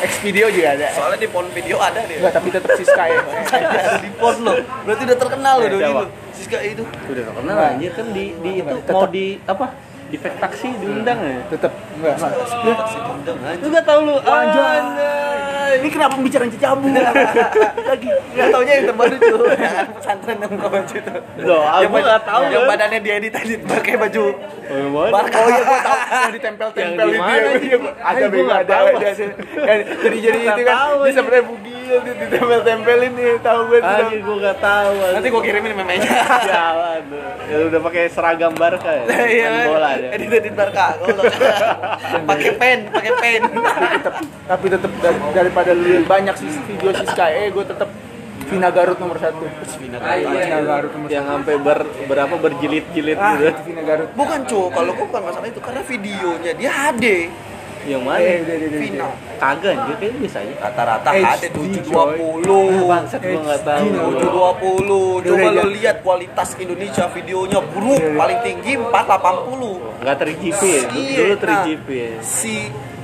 X 0.00 0.10
video 0.24 0.48
juga 0.48 0.72
ada. 0.72 0.86
Soalnya 0.96 1.18
di 1.20 1.28
pon 1.28 1.46
video 1.52 1.76
ada 1.78 2.00
dia. 2.08 2.24
Enggak 2.24 2.34
tapi 2.40 2.48
tetap 2.50 2.72
si 2.72 2.88
SKE 2.88 3.14
ada 3.52 4.00
di 4.04 4.10
pon 4.16 4.36
lo. 4.40 4.56
Berarti 4.88 5.02
udah 5.12 5.18
terkenal 5.20 5.54
lo 5.60 5.68
lo 5.68 6.23
Siska 6.34 6.58
itu. 6.60 6.82
Udah 6.82 7.22
terkenal 7.24 7.54
Nah. 7.54 7.70
anjir 7.70 7.90
kan 7.90 8.06
di 8.10 8.24
di 8.36 8.50
itu 8.58 8.74
Tetep. 8.76 8.92
mau 8.92 9.06
di 9.06 9.26
apa? 9.44 9.66
Di 10.04 10.16
taksi 10.20 10.68
diundang 10.78 11.18
ya. 11.18 11.38
tetap. 11.48 11.72
Enggak 11.92 12.14
Lu 13.56 13.66
gak 13.68 13.84
tau 13.84 13.98
lu? 14.00 14.14
Anjay. 14.20 14.78
anjay. 14.78 15.32
ini 15.74 15.88
kenapa 15.88 16.14
bicara 16.16 16.46
cabul 16.54 16.92
lagi. 16.94 18.08
Nggak 18.30 18.48
taunya 18.48 18.72
yang 18.72 18.86
terbaru 18.86 19.16
cuy 19.16 19.48
Yang 19.56 19.88
pesantren 19.92 20.36
yang 20.38 20.50
buka 20.52 20.68
baju 20.70 20.94
itu. 20.94 21.12
Loh, 21.40 21.62
aku 21.64 21.80
Yang 21.80 21.90
baju- 21.90 22.06
nggak 22.06 22.22
tahu, 22.22 22.42
Yang 22.44 22.64
badannya 22.68 22.98
dia 23.00 23.14
edit 23.16 23.34
edit 23.34 23.60
pakai 23.64 23.94
baju 23.96 24.24
Oh, 24.64 25.10
Oh 25.10 25.48
iya 25.50 25.62
gua 25.62 25.80
tahu. 25.80 25.98
Yang 26.14 26.32
ditempel-tempel 26.32 26.78
Yang 26.78 27.10
di 27.10 27.16
itu. 27.16 27.24
ya. 27.34 27.58
Iya, 27.58 27.76
gua- 27.76 27.96
Ada 27.98 28.16
gua 28.20 28.28
bego 28.30 28.52
ada 28.52 28.74
Jadi 29.98 30.18
jadi 30.20 30.38
itu 30.38 30.62
kan 30.62 30.76
dia 31.00 31.12
sebenarnya 31.12 31.44
bugil 31.44 31.83
dia 31.86 32.14
ditempel-tempelin 32.16 33.12
nih 33.12 33.30
tahu 33.38 33.60
gue 33.66 33.78
tuh. 33.78 33.96
Anjir 34.00 34.20
gua 34.20 34.36
gak 34.42 34.58
tahu. 34.58 34.92
Nanti 35.10 35.28
gue 35.28 35.42
kirimin 35.42 35.72
memenya 35.74 36.10
Jalan 36.46 37.00
tuh. 37.06 37.20
Ya 37.44 37.56
udah 37.64 37.80
pakai 37.82 38.02
seragam 38.08 38.52
Barca 38.52 38.90
ya. 38.90 39.04
Iya 39.06 39.46
Main 39.46 39.66
bola 39.66 39.90
dia. 39.94 40.08
Edit 40.12 40.30
edit 40.32 40.54
Barca. 40.54 40.86
Pakai 42.26 42.50
pen 42.54 42.78
Pakai 42.88 43.12
pen 43.14 43.40
tapi 44.50 44.66
tetap 44.66 44.92
dar- 44.98 45.32
daripada 45.32 45.72
lihat 45.72 46.04
banyak 46.04 46.34
sih 46.36 46.48
video 46.64 46.92
si 46.92 47.04
Sky 47.06 47.48
gue 47.48 47.64
tetap 47.64 47.88
Vina 48.44 48.68
Garut 48.68 48.98
nomor 48.98 49.16
satu. 49.16 49.48
Vina 49.74 49.96
Garut 49.98 50.92
nomor 50.92 51.08
Yang 51.08 51.24
sampai 51.26 51.54
ber, 51.56 51.78
berapa 52.04 52.34
berjilid-jilid 52.36 53.16
Ah, 53.16 53.34
gitu. 53.34 53.44
itu 53.50 53.62
Vina 53.64 53.82
Garut. 53.82 54.08
Bukan 54.12 54.38
cu 54.44 54.60
Kalau 54.68 54.90
gue 54.90 55.06
bukan 55.06 55.22
masalah 55.24 55.48
itu 55.48 55.60
Karena 55.60 55.82
videonya 55.82 56.52
dia 56.52 56.70
HD 56.70 57.04
Yang 57.84 58.02
mana? 58.02 58.18
Eh, 58.18 58.36
udah, 58.40 58.54
udah, 58.56 58.68
udah, 58.68 58.80
Vina 58.80 58.96
udah. 58.96 59.12
Kagak 59.34 59.72
anjir 59.76 59.94
kayaknya 60.00 60.20
bisa 60.24 60.38
aja. 60.40 60.54
Rata-rata 60.56 61.08
HD, 61.12 61.20
HD 61.20 61.44
720 61.84 62.88
Bangsat 62.88 63.20
gua 63.20 63.40
enggak 63.44 63.60
tahu. 63.60 63.84
HD. 63.84 63.96
720 64.24 65.28
Coba 65.28 65.48
lo 65.52 65.64
lihat 65.68 65.96
kualitas 66.00 66.48
Indonesia 66.56 67.04
videonya 67.12 67.60
buruk 67.60 68.00
Iya, 68.00 68.16
paling 68.16 68.38
tinggi 68.40 68.72
480 68.80 70.00
Enggak 70.00 70.16
3GP 70.16 70.62
ya. 70.64 70.82
Dulu 70.88 71.34
nah, 71.34 71.38
3GP 71.44 71.88
ya. 71.92 72.12
Si 72.24 72.54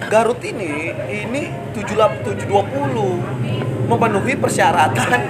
Garut 0.09 0.41
ini 0.41 0.97
ini 1.13 1.43
78 1.77 2.49
720 2.49 3.85
memenuhi 3.85 4.35
persyaratan 4.39 5.21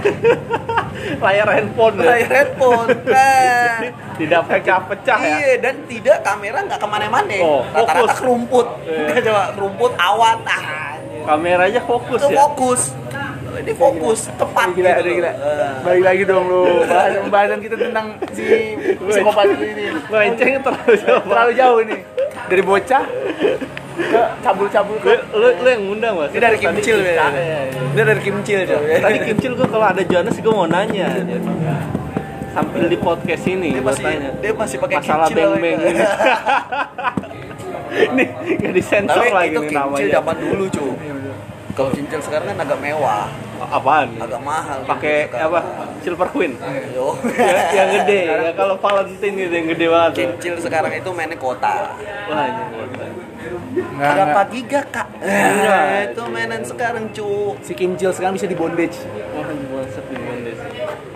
Layar 1.24 1.48
handphone 1.48 1.96
ya. 1.96 2.12
layar 2.12 2.30
headphone. 2.30 2.88
Nah, 3.08 3.74
Tidak 4.20 4.40
pecah-pecah 4.44 5.18
ya. 5.18 5.37
Iya 5.40 5.52
dan 5.59 5.74
tidak 5.85 6.18
kamera 6.20 6.59
nggak 6.61 6.76
ke 6.76 6.87
mana-mana. 6.87 7.37
Oh, 7.40 7.64
Rata-rata 7.66 7.92
fokus. 7.96 8.16
kerumput. 8.20 8.66
Iya. 8.85 9.00
Nggak 9.09 9.22
coba 9.28 9.42
kerumput 9.56 9.92
awan. 9.96 10.37
Ah, 10.44 10.94
Kameranya 11.20 11.80
fokus 11.83 12.20
itu 12.20 12.28
ya. 12.28 12.38
fokus. 12.38 12.83
Ini 13.50 13.72
fokus 13.74 14.30
tepat 14.38 14.72
Gila, 14.72 15.02
gitu. 15.02 15.11
gila. 15.11 15.33
Eh. 15.33 15.72
Balik 15.83 16.02
lagi 16.06 16.22
dong 16.22 16.44
lu. 16.46 16.62
Bahasan 16.80 17.20
pembahasan 17.20 17.59
kita 17.61 17.76
tentang 17.76 18.06
si 18.30 18.46
psikopat 18.96 19.44
ini. 19.50 19.85
Melenceng 20.06 20.62
terlalu 20.62 20.94
jauh. 20.96 21.22
Terlalu 21.26 21.52
jauh 21.59 21.80
nih. 21.83 22.00
Dari 22.46 22.62
bocah 22.62 23.04
ke 24.00 24.22
cabul-cabul 24.40 24.96
Lu, 24.96 25.02
ke 25.02 25.12
lu, 25.35 25.48
lu 25.61 25.68
yang 25.68 25.83
ngundang 25.85 26.14
mas. 26.16 26.30
Ini 26.30 26.40
dari 26.40 26.56
Kimcil 26.56 26.98
ya. 27.04 27.26
Ini 27.90 28.00
dari 28.00 28.20
Kimcil. 28.22 28.59
Tadi 28.96 29.18
Kimcil 29.28 29.52
gue 29.52 29.68
kalau 29.68 29.87
ada 29.87 30.02
Jonas 30.02 30.35
gue 30.35 30.54
mau 30.54 30.64
nanya. 30.64 31.11
Sambil 32.50 32.84
di 32.84 32.98
podcast 32.98 33.44
ini 33.46 33.68
dia 33.70 33.80
masih 33.80 34.04
tanya. 34.04 34.30
dia 34.36 34.52
masih 34.52 34.76
pakai 34.76 34.96
Masalah 34.98 35.26
beng-beng 35.28 35.78
lagi. 35.78 35.90
ini. 35.90 36.04
Ini 37.90 38.24
gak 38.56 38.72
disensor 38.72 39.18
Tapi 39.18 39.34
lagi 39.34 39.50
itu 39.50 39.60
nih 39.60 39.74
namanya. 39.74 40.08
zaman 40.12 40.36
dulu 40.38 40.64
cuy. 40.68 40.92
Kalau 41.70 41.90
Kimcil 41.90 42.20
sekarang 42.20 42.46
kan 42.48 42.58
agak 42.60 42.78
mewah, 42.78 43.26
Apaan? 43.60 44.08
agak 44.16 44.40
mahal. 44.40 44.78
Pakai 44.84 45.26
Kimcil 45.26 45.30
sekarang. 45.32 45.50
apa? 45.50 45.60
Silver 46.00 46.28
Queen. 46.28 46.52
Yo. 46.92 47.06
yang, 47.28 47.58
yang 47.72 47.88
gede 47.96 48.20
ya 48.30 48.52
kalau 48.52 48.74
Valentine 48.76 49.34
gitu 49.36 49.52
yang 49.52 49.68
gede 49.68 49.86
banget. 49.88 50.12
Kimcil 50.16 50.54
sekarang 50.58 50.92
itu 50.92 51.10
mainnya 51.10 51.34
kota. 51.36 51.98
Wah, 52.26 52.44
ini. 52.44 52.62
Nggak, 53.70 54.10
Berapa 54.12 54.30
nggak. 54.30 54.46
giga 54.52 54.80
kak? 54.86 55.08
Eh, 55.18 56.10
itu 56.10 56.22
mainan 56.28 56.62
sekarang 56.62 57.04
cu. 57.10 57.58
Si 57.58 57.72
Kimcil 57.72 58.10
sekarang 58.12 58.34
bisa 58.34 58.46
di 58.46 58.54
bondage. 58.54 58.96
Wah, 59.32 59.46
ini 59.46 59.58
buset 59.58 59.58
di 59.58 59.66
bondage. 59.66 59.79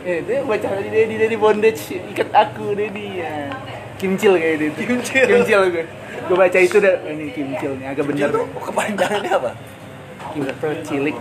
Eh, 0.05 0.21
dia 0.21 0.45
baca 0.45 0.69
tadi 0.69 0.88
Dedi 0.93 1.17
Dedi 1.17 1.37
bondage 1.40 1.97
ikat 2.12 2.29
aku 2.37 2.77
Dedi 2.77 3.25
ya. 3.25 3.49
Kimcil 3.97 4.37
kayak 4.37 4.61
itu. 4.61 4.81
Kimcil. 4.85 5.25
Kimcil 5.25 5.61
gue. 5.73 5.85
Gue 6.29 6.37
baca 6.37 6.59
itu 6.61 6.77
dah 6.77 7.01
ini 7.09 7.33
Kimcil 7.33 7.73
nih 7.81 7.87
agak 7.88 8.05
bener. 8.12 8.29
Tuh 8.29 8.45
kepanjangannya 8.53 9.33
apa? 9.33 9.51
Kimpret 10.37 10.79
cilik. 10.85 11.17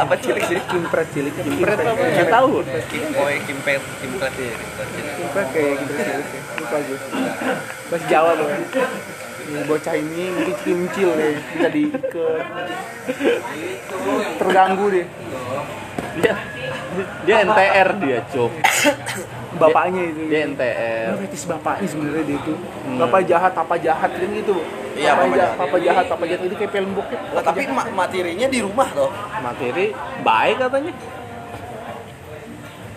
Apa 0.00 0.14
cilik 0.16 0.44
sih? 0.46 0.56
Kimpret 0.72 1.08
cilik. 1.12 1.34
Kimpret 1.36 1.80
apa? 1.84 2.00
Nggak 2.00 2.28
tahu. 2.32 2.62
Oh, 2.62 3.28
ya, 3.28 3.38
kimpet, 3.44 3.82
kimpret 4.00 4.34
ya. 4.40 4.54
kimpret. 4.56 4.88
Kimpret 5.20 5.48
kayak 5.52 5.74
kimpret 5.84 6.06
cilik. 6.06 6.44
Lupa 6.64 6.76
gue. 6.80 6.98
Bahasa 7.92 8.06
Jawa 8.08 8.30
loh. 8.40 8.48
Ini 9.44 9.60
bocah 9.68 9.94
ini 10.00 10.22
mungkin 10.32 10.56
kimcil 10.64 11.10
deh, 11.12 11.36
bisa 11.52 11.68
diikat. 11.68 12.44
Terganggu 14.40 14.86
deh. 14.88 15.06
Dia 16.20 16.34
dia 17.26 17.34
NTR 17.42 17.88
dia, 17.98 18.18
Cuk. 18.30 18.52
Bapaknya 19.62 20.02
itu. 20.10 20.20
Dia 20.30 20.40
NTR. 20.50 21.10
Kritis 21.14 21.46
bapaknya 21.46 21.86
sebenarnya 21.86 22.24
dia 22.26 22.38
itu. 22.42 22.54
Bapak 22.98 23.20
jahat, 23.22 23.52
apa 23.54 23.74
jahat 23.78 24.10
kan 24.10 24.30
gitu. 24.34 24.58
Iya, 24.94 25.10
papa, 25.14 25.26
papa 25.26 25.34
jahat, 25.38 25.54
papa 25.58 25.76
jahat, 25.78 26.04
papa 26.06 26.24
jahat 26.26 26.42
itu 26.46 26.54
kayak 26.58 26.72
film 26.74 26.90
bokep. 26.94 27.20
Lah, 27.34 27.42
tapi 27.42 27.66
ma- 27.70 27.90
materinya 27.90 28.46
di 28.46 28.58
rumah 28.62 28.88
toh. 28.94 29.10
Materi 29.42 29.94
baik 30.22 30.56
katanya. 30.58 30.92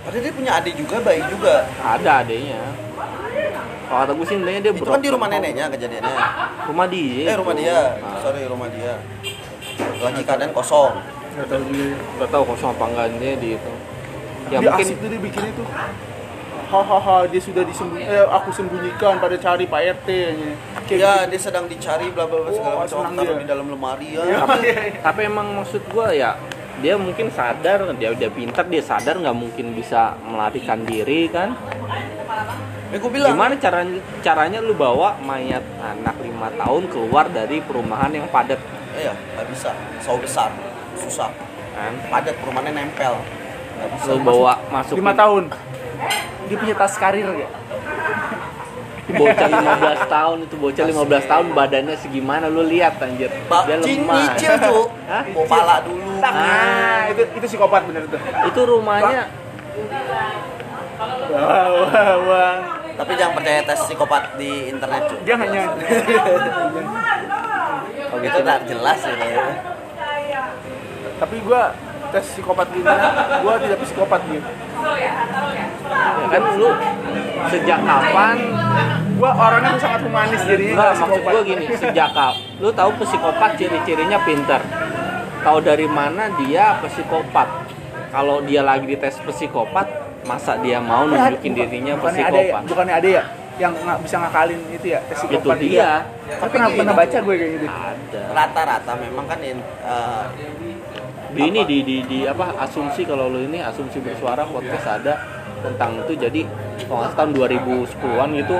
Padahal 0.01 0.23
dia 0.23 0.33
punya 0.33 0.51
adik 0.55 0.73
juga, 0.77 0.95
baik 1.03 1.23
juga. 1.29 1.55
Ada 1.83 2.11
adanya. 2.25 2.61
Kalau 3.87 3.99
kata 4.03 4.11
gue 4.19 4.25
sih 4.27 4.35
dia 4.43 4.71
Itu 4.71 4.83
kan 4.83 4.99
di 4.99 5.11
rumah 5.11 5.27
neneknya 5.31 5.65
kejadiannya. 5.71 6.15
Rumah 6.67 6.85
dia. 6.91 7.23
Eh, 7.31 7.37
rumah 7.39 7.55
dia. 7.55 7.77
Nah, 8.03 8.19
Sorry, 8.19 8.41
rumah 8.43 8.67
dia. 8.71 8.93
Lagi 10.03 10.21
keadaan 10.25 10.51
kosong. 10.51 11.16
Gak 11.37 11.47
tahu 11.47 11.61
juga. 11.67 11.85
Gak 12.17 12.29
tahu 12.29 12.43
kosong 12.45 12.69
apa 12.71 12.83
enggak 12.87 13.07
dia 13.15 13.33
di 13.35 13.49
itu. 13.53 13.73
Ya 14.47 14.57
dia 14.57 14.57
mungkin 14.65 14.85
asik 14.85 14.97
tuh 14.97 15.07
dia 15.07 15.21
bikin 15.21 15.43
itu. 15.47 15.63
Hahaha, 16.67 17.23
dia 17.31 17.39
sudah 17.39 17.63
disembunyi, 17.63 18.03
eh, 18.03 18.27
aku 18.27 18.51
sembunyikan 18.51 19.15
pada 19.17 19.39
cari 19.39 19.63
Pak 19.63 19.81
RT 19.97 20.07
nya. 20.35 20.51
Kayak 20.83 20.99
Ya, 20.99 21.13
gitu. 21.15 21.29
dia 21.31 21.39
sedang 21.39 21.65
dicari 21.65 22.11
bla 22.11 22.27
bla 22.27 22.43
bla 22.43 22.51
segala 22.51 22.75
Oh, 22.75 22.79
macam. 22.83 23.15
Taruh 23.15 23.23
dia. 23.29 23.39
di 23.39 23.47
dalam 23.47 23.67
lemari 23.69 24.07
ya. 24.09 24.21
Iya. 24.21 24.37
tapi, 24.43 24.67
tapi 24.99 25.21
emang 25.23 25.47
maksud 25.53 25.79
gue 25.85 26.07
ya 26.13 26.35
dia 26.77 26.93
mungkin 26.93 27.31
sadar 27.31 27.89
dia 27.95 28.13
udah 28.13 28.29
pintar 28.29 28.67
dia 28.67 28.79
sadar 28.79 29.17
nggak 29.17 29.33
mungkin 29.33 29.73
bisa 29.73 30.13
melarikan 30.21 30.85
diri 30.85 31.25
kan 31.25 31.57
Eh, 32.87 33.01
bilang. 33.01 33.33
gimana 33.33 33.57
caranya 33.57 33.97
caranya 34.21 34.59
lu 34.61 34.71
bawa 34.71 35.17
mayat 35.19 35.59
anak 35.81 36.15
lima 36.21 36.47
tahun 36.53 36.85
keluar 36.87 37.27
dari 37.27 37.59
perumahan 37.59 38.13
yang 38.13 38.27
padat 38.27 38.61
Eh, 38.93 39.03
ya, 39.03 39.13
nggak 39.33 39.47
bisa. 39.49 39.69
Saw 39.99 40.17
besar, 40.17 40.49
susah. 40.99 41.29
kan 41.71 41.93
Padat 42.07 42.35
perumahannya 42.37 42.73
nempel. 42.73 43.13
Lu 44.05 44.17
bawa 44.19 44.57
masuk 44.67 44.97
lima 44.97 45.13
tahun. 45.13 45.53
Dia 46.47 46.57
punya 46.57 46.73
tas 46.73 46.95
karir 46.95 47.27
ya. 47.27 47.49
bocah 49.07 49.47
15 50.03 50.11
tahun 50.11 50.37
itu 50.43 50.55
bocah 50.57 50.83
15 50.83 50.99
tahun 51.31 51.45
badannya 51.55 51.95
segimana 51.95 52.51
lu 52.51 52.59
lihat 52.61 52.99
anjir 52.99 53.31
Ba- 53.47 53.63
dia 53.63 53.79
lemah 53.79 54.19
nyicil 54.19 54.53
cu 54.59 54.91
Hah? 55.07 55.23
Bawa 55.31 55.47
pala 55.47 55.75
dulu 55.79 56.19
Nah, 56.19 57.07
itu 57.07 57.23
itu 57.31 57.45
psikopat 57.47 57.87
bener 57.87 58.03
tuh. 58.03 58.19
itu 58.19 58.61
rumahnya 58.67 59.31
Wah, 61.31 61.67
wah, 61.71 62.13
wah. 62.19 62.53
tapi 62.95 63.11
jangan 63.15 63.33
percaya 63.37 63.63
tes 63.63 63.79
psikopat 63.79 64.35
di 64.35 64.51
internet 64.67 65.01
cu 65.05 65.15
Dia 65.23 65.35
hanya 65.37 65.61
oh 68.07 68.17
itu 68.17 68.27
gitu 68.27 68.39
tak 68.41 68.59
jelas 68.65 68.99
ya 68.99 69.15
tapi 71.17 71.35
gua 71.41 71.73
tes 72.07 72.23
psikopat 72.23 72.67
gini, 72.71 72.87
gua 73.41 73.53
tidak 73.59 73.77
psikopat 73.83 74.21
gitu. 74.29 74.49
ya 74.97 75.11
kan 76.31 76.41
lu 76.55 76.69
sejak 77.49 77.79
kapan? 77.81 78.35
Gua 79.17 79.31
orangnya 79.33 79.69
tuh 79.75 79.81
sangat 79.81 80.01
humanis 80.05 80.41
jadinya 80.45 80.73
Enggak, 80.77 80.89
nggak 80.93 81.01
maksud 81.01 81.23
gue 81.25 81.41
gini, 81.43 81.63
sejak 81.73 82.09
kapan 82.13 82.35
lu 82.57 82.69
tahu 82.73 82.89
psikopat 83.01 83.49
ciri-cirinya 83.57 84.19
pinter. 84.23 84.61
tahu 85.37 85.63
dari 85.63 85.87
mana 85.87 86.27
dia 86.43 86.75
psikopat. 86.83 87.47
Kalau 88.11 88.43
dia 88.43 88.65
lagi 88.65 88.83
dites 88.83 89.15
psikopat 89.21 89.87
masa 90.27 90.59
dia 90.59 90.83
mau 90.83 91.07
nunjukin 91.07 91.55
dirinya 91.55 91.95
bukannya 91.95 92.19
ada 92.19 92.35
ya, 92.35 92.43
psikopat? 92.43 92.61
bukannya 92.67 92.95
ada 92.99 93.07
ya 93.07 93.23
yang 93.57 93.73
nggak 93.73 93.99
bisa 94.05 94.15
ngakalin 94.21 94.59
itu 94.69 94.85
ya 94.91 94.99
tes 95.07 95.17
itu 95.17 95.39
psikopat 95.39 95.57
dia. 95.57 95.91
tapi 96.27 96.51
pernah 96.51 96.69
pernah 96.75 96.93
baca 96.93 97.17
gue 97.23 97.35
kayak 97.39 97.51
gitu? 97.55 97.65
Ada. 97.65 98.21
Rata-rata 98.35 98.91
memang 98.99 99.25
kan 99.25 99.39
in- 99.39 99.63
eh, 99.81 100.23
di 101.29 101.41
ini 101.43 101.61
di, 101.63 101.77
di, 101.81 101.97
di 102.03 102.19
apa 102.23 102.55
asumsi 102.59 103.03
kalau 103.03 103.27
lo 103.27 103.39
ini 103.39 103.59
asumsi 103.59 103.99
bersuara 103.99 104.43
podcast 104.43 104.87
ada 104.93 105.13
tentang 105.59 105.99
itu. 105.99 106.13
Jadi 106.15 106.41
kalau 106.85 107.09
tahun 107.09 107.31
2010-an 107.33 108.29
gitu 108.35 108.57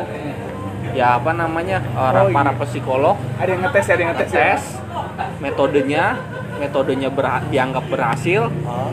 ya 0.91 1.15
apa 1.15 1.31
namanya 1.31 1.83
orang 1.93 2.27
Oh, 2.27 2.33
para 2.33 2.51
iya. 2.51 2.59
psikolog 2.63 3.15
ada 3.37 3.49
yang 3.49 3.61
ngetes 3.61 3.85
ada 3.85 3.99
yang 3.99 4.11
ngetes 4.11 4.31
ya? 4.31 4.39
tes 4.55 4.61
metodenya 5.37 6.03
metodenya 6.57 7.09
berha- 7.09 7.45
dianggap 7.45 7.85
berhasil. 7.85 8.49
Oh, 8.65 8.91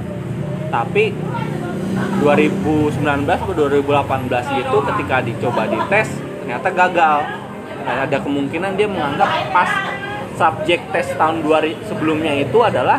tapi 0.68 1.14
2019 2.20 2.98
atau 3.30 3.54
2018 3.54 3.86
itu 4.58 4.76
ketika 4.84 5.16
dicoba 5.20 5.62
dites 5.64 6.08
ternyata 6.40 6.68
gagal. 6.68 7.18
Nah, 7.84 7.96
ada 8.02 8.16
kemungkinan 8.16 8.74
dia 8.74 8.88
menganggap 8.88 9.28
pas 9.50 9.70
subjek 10.34 10.80
tes 10.90 11.14
tahun 11.14 11.40
2000 11.40 11.78
sebelumnya 11.84 12.32
itu 12.34 12.58
adalah 12.58 12.98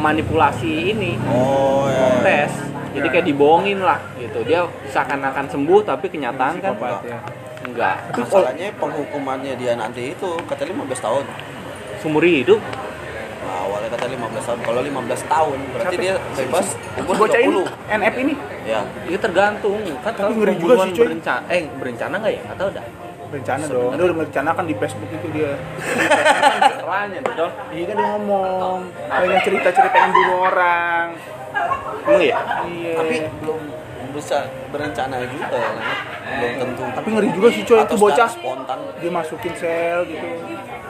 manipulasi 0.00 0.96
ini 0.96 1.20
oh 1.28 1.84
ya. 1.86 2.24
tes. 2.24 2.52
Jadi 2.90 3.06
kayak 3.06 3.26
dibohongin 3.28 3.78
lah 3.84 4.02
gitu. 4.18 4.42
Dia 4.42 4.66
seakan-akan 4.90 5.46
sembuh 5.46 5.80
tapi 5.86 6.10
kenyataan 6.10 6.58
kan 6.58 6.74
Psikopat, 6.74 7.06
ya. 7.06 7.18
enggak. 7.62 7.96
Masalahnya 8.18 8.68
penghukumannya 8.80 9.54
dia 9.54 9.78
nanti 9.78 10.10
itu 10.16 10.28
katanya 10.50 10.74
15 10.82 11.06
tahun. 11.06 11.24
Seumur 12.02 12.24
hidup. 12.26 12.58
Nah, 13.40 13.56
awalnya 13.68 13.88
kata 13.94 14.10
15 14.10 14.42
tahun. 14.42 14.58
Kalau 14.66 14.80
15 14.82 15.22
tahun 15.30 15.58
berarti 15.70 15.94
Siapa? 15.94 16.02
dia 16.02 16.14
bebas 16.34 16.66
umur 16.98 17.14
bocah 17.14 17.40
ini 17.40 17.58
30 17.62 17.98
NF 18.02 18.14
ini. 18.26 18.34
Ya 18.66 18.80
itu 19.06 19.18
tergantung. 19.22 19.78
Kan 20.02 20.12
kalau 20.18 20.30
juga 20.34 20.50
pembunuhan 20.50 20.88
berencana 20.90 21.46
eh 21.46 21.62
berencana 21.78 22.14
nggak 22.18 22.32
ya? 22.34 22.40
Nggak 22.42 22.58
tahu 22.58 22.70
dah 22.74 22.86
rencana 23.30 23.64
dong. 23.70 23.90
Dia 23.94 24.04
udah 24.10 24.16
merencanakan 24.18 24.64
di 24.66 24.74
Facebook 24.74 25.10
itu 25.10 25.26
dia. 25.30 25.52
Caranya 26.82 27.18
Don. 27.22 27.50
iya 27.70 27.84
kan 27.86 27.96
dia 27.96 28.08
ngomong. 28.10 28.78
Banyak 29.06 29.40
cerita 29.46 29.68
cerita 29.70 29.96
yang 29.96 30.12
bunuh 30.12 30.38
orang. 30.50 31.06
Emang 32.06 32.22
ya? 32.22 32.36
iya. 32.66 32.94
Tapi 32.98 33.14
belum 33.42 33.60
bisa 34.10 34.50
berencana 34.74 35.22
juga 35.30 35.46
kan? 35.54 35.74
belum 36.30 36.52
tentu. 36.58 36.82
Tapi 36.94 37.08
ngeri 37.14 37.28
juga 37.34 37.48
sih 37.50 37.62
coy 37.66 37.78
itu 37.82 37.94
bocah. 37.94 38.28
spontan. 38.30 38.78
Dia 38.98 39.10
masukin 39.10 39.52
sel 39.54 40.06
gitu. 40.06 40.26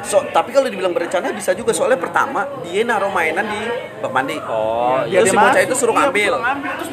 So, 0.01 0.25
tapi 0.33 0.57
kalau 0.57 0.73
dibilang 0.73 0.97
berencana 0.97 1.29
bisa 1.33 1.53
juga. 1.53 1.77
Soalnya 1.77 2.01
pertama 2.01 2.49
dia 2.65 2.81
naruh 2.89 3.13
mainan 3.13 3.45
di 3.45 3.61
bak 4.01 4.13
mandi. 4.13 4.41
Oh, 4.49 5.05
Iya, 5.05 5.29
si 5.29 5.37
bocah 5.37 5.61
itu 5.61 5.75
suruh 5.77 5.93
iya, 5.93 6.01
ngambil. 6.09 6.33
suruh 6.33 6.45
ngambil 6.45 6.71
terus 6.81 6.91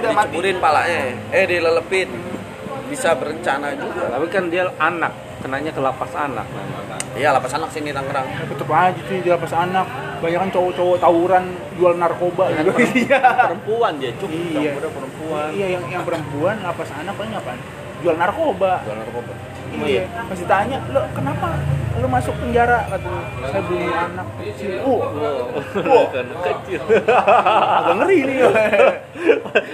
diceburin 0.00 0.56
palanya. 0.56 1.00
Eh 1.28 1.44
dilelepin 1.44 2.08
bisa 2.88 3.14
berencana 3.14 3.76
juga. 3.76 4.08
Tapi 4.08 4.26
kan 4.28 4.48
dia 4.48 4.66
anak, 4.76 5.12
kenanya 5.38 5.70
ke 5.70 5.78
lapas 5.78 6.12
anak. 6.12 6.46
iya 7.14 7.30
lapas 7.30 7.52
anak 7.54 7.70
sini 7.70 7.92
Tangerang. 7.92 8.26
Tetep 8.26 8.68
aja 8.68 9.00
sih 9.06 9.18
dia 9.20 9.36
pas 9.36 9.52
anak. 9.54 9.86
Banyak 10.18 10.38
kan 10.42 10.50
cowok-cowok 10.50 10.96
tawuran 10.98 11.44
jual 11.78 11.94
narkoba 11.94 12.50
gitu 12.50 12.74
iya. 13.06 13.22
Perempuan 13.46 13.92
dia 14.02 14.10
cuk, 14.18 14.26
Iya. 14.26 14.74
udah 14.74 14.90
perempuan. 14.90 15.48
iya 15.54 15.66
yang 15.78 15.84
yang 15.86 16.02
perempuan 16.02 16.58
lapas 16.58 16.90
anak 16.90 17.14
paling 17.14 17.32
apaan? 17.32 17.58
Jual 18.02 18.16
narkoba. 18.18 18.82
Jual 18.82 18.98
narkoba. 18.98 19.32
Iya 19.78 20.02
masih 20.26 20.46
tanya 20.48 20.80
lo 20.90 21.04
kenapa 21.12 21.60
lo 21.98 22.08
masuk 22.08 22.34
penjara 22.36 22.86
kata 22.86 23.10
saya 23.44 23.62
bunuh 23.62 23.90
anak 23.90 24.26
kecil 24.38 24.70
uh 24.78 25.02
Wow, 25.78 26.04
kan 26.08 26.26
kecil. 26.44 26.80
agak 27.74 27.94
ngeri 27.96 28.18
nih 28.24 28.36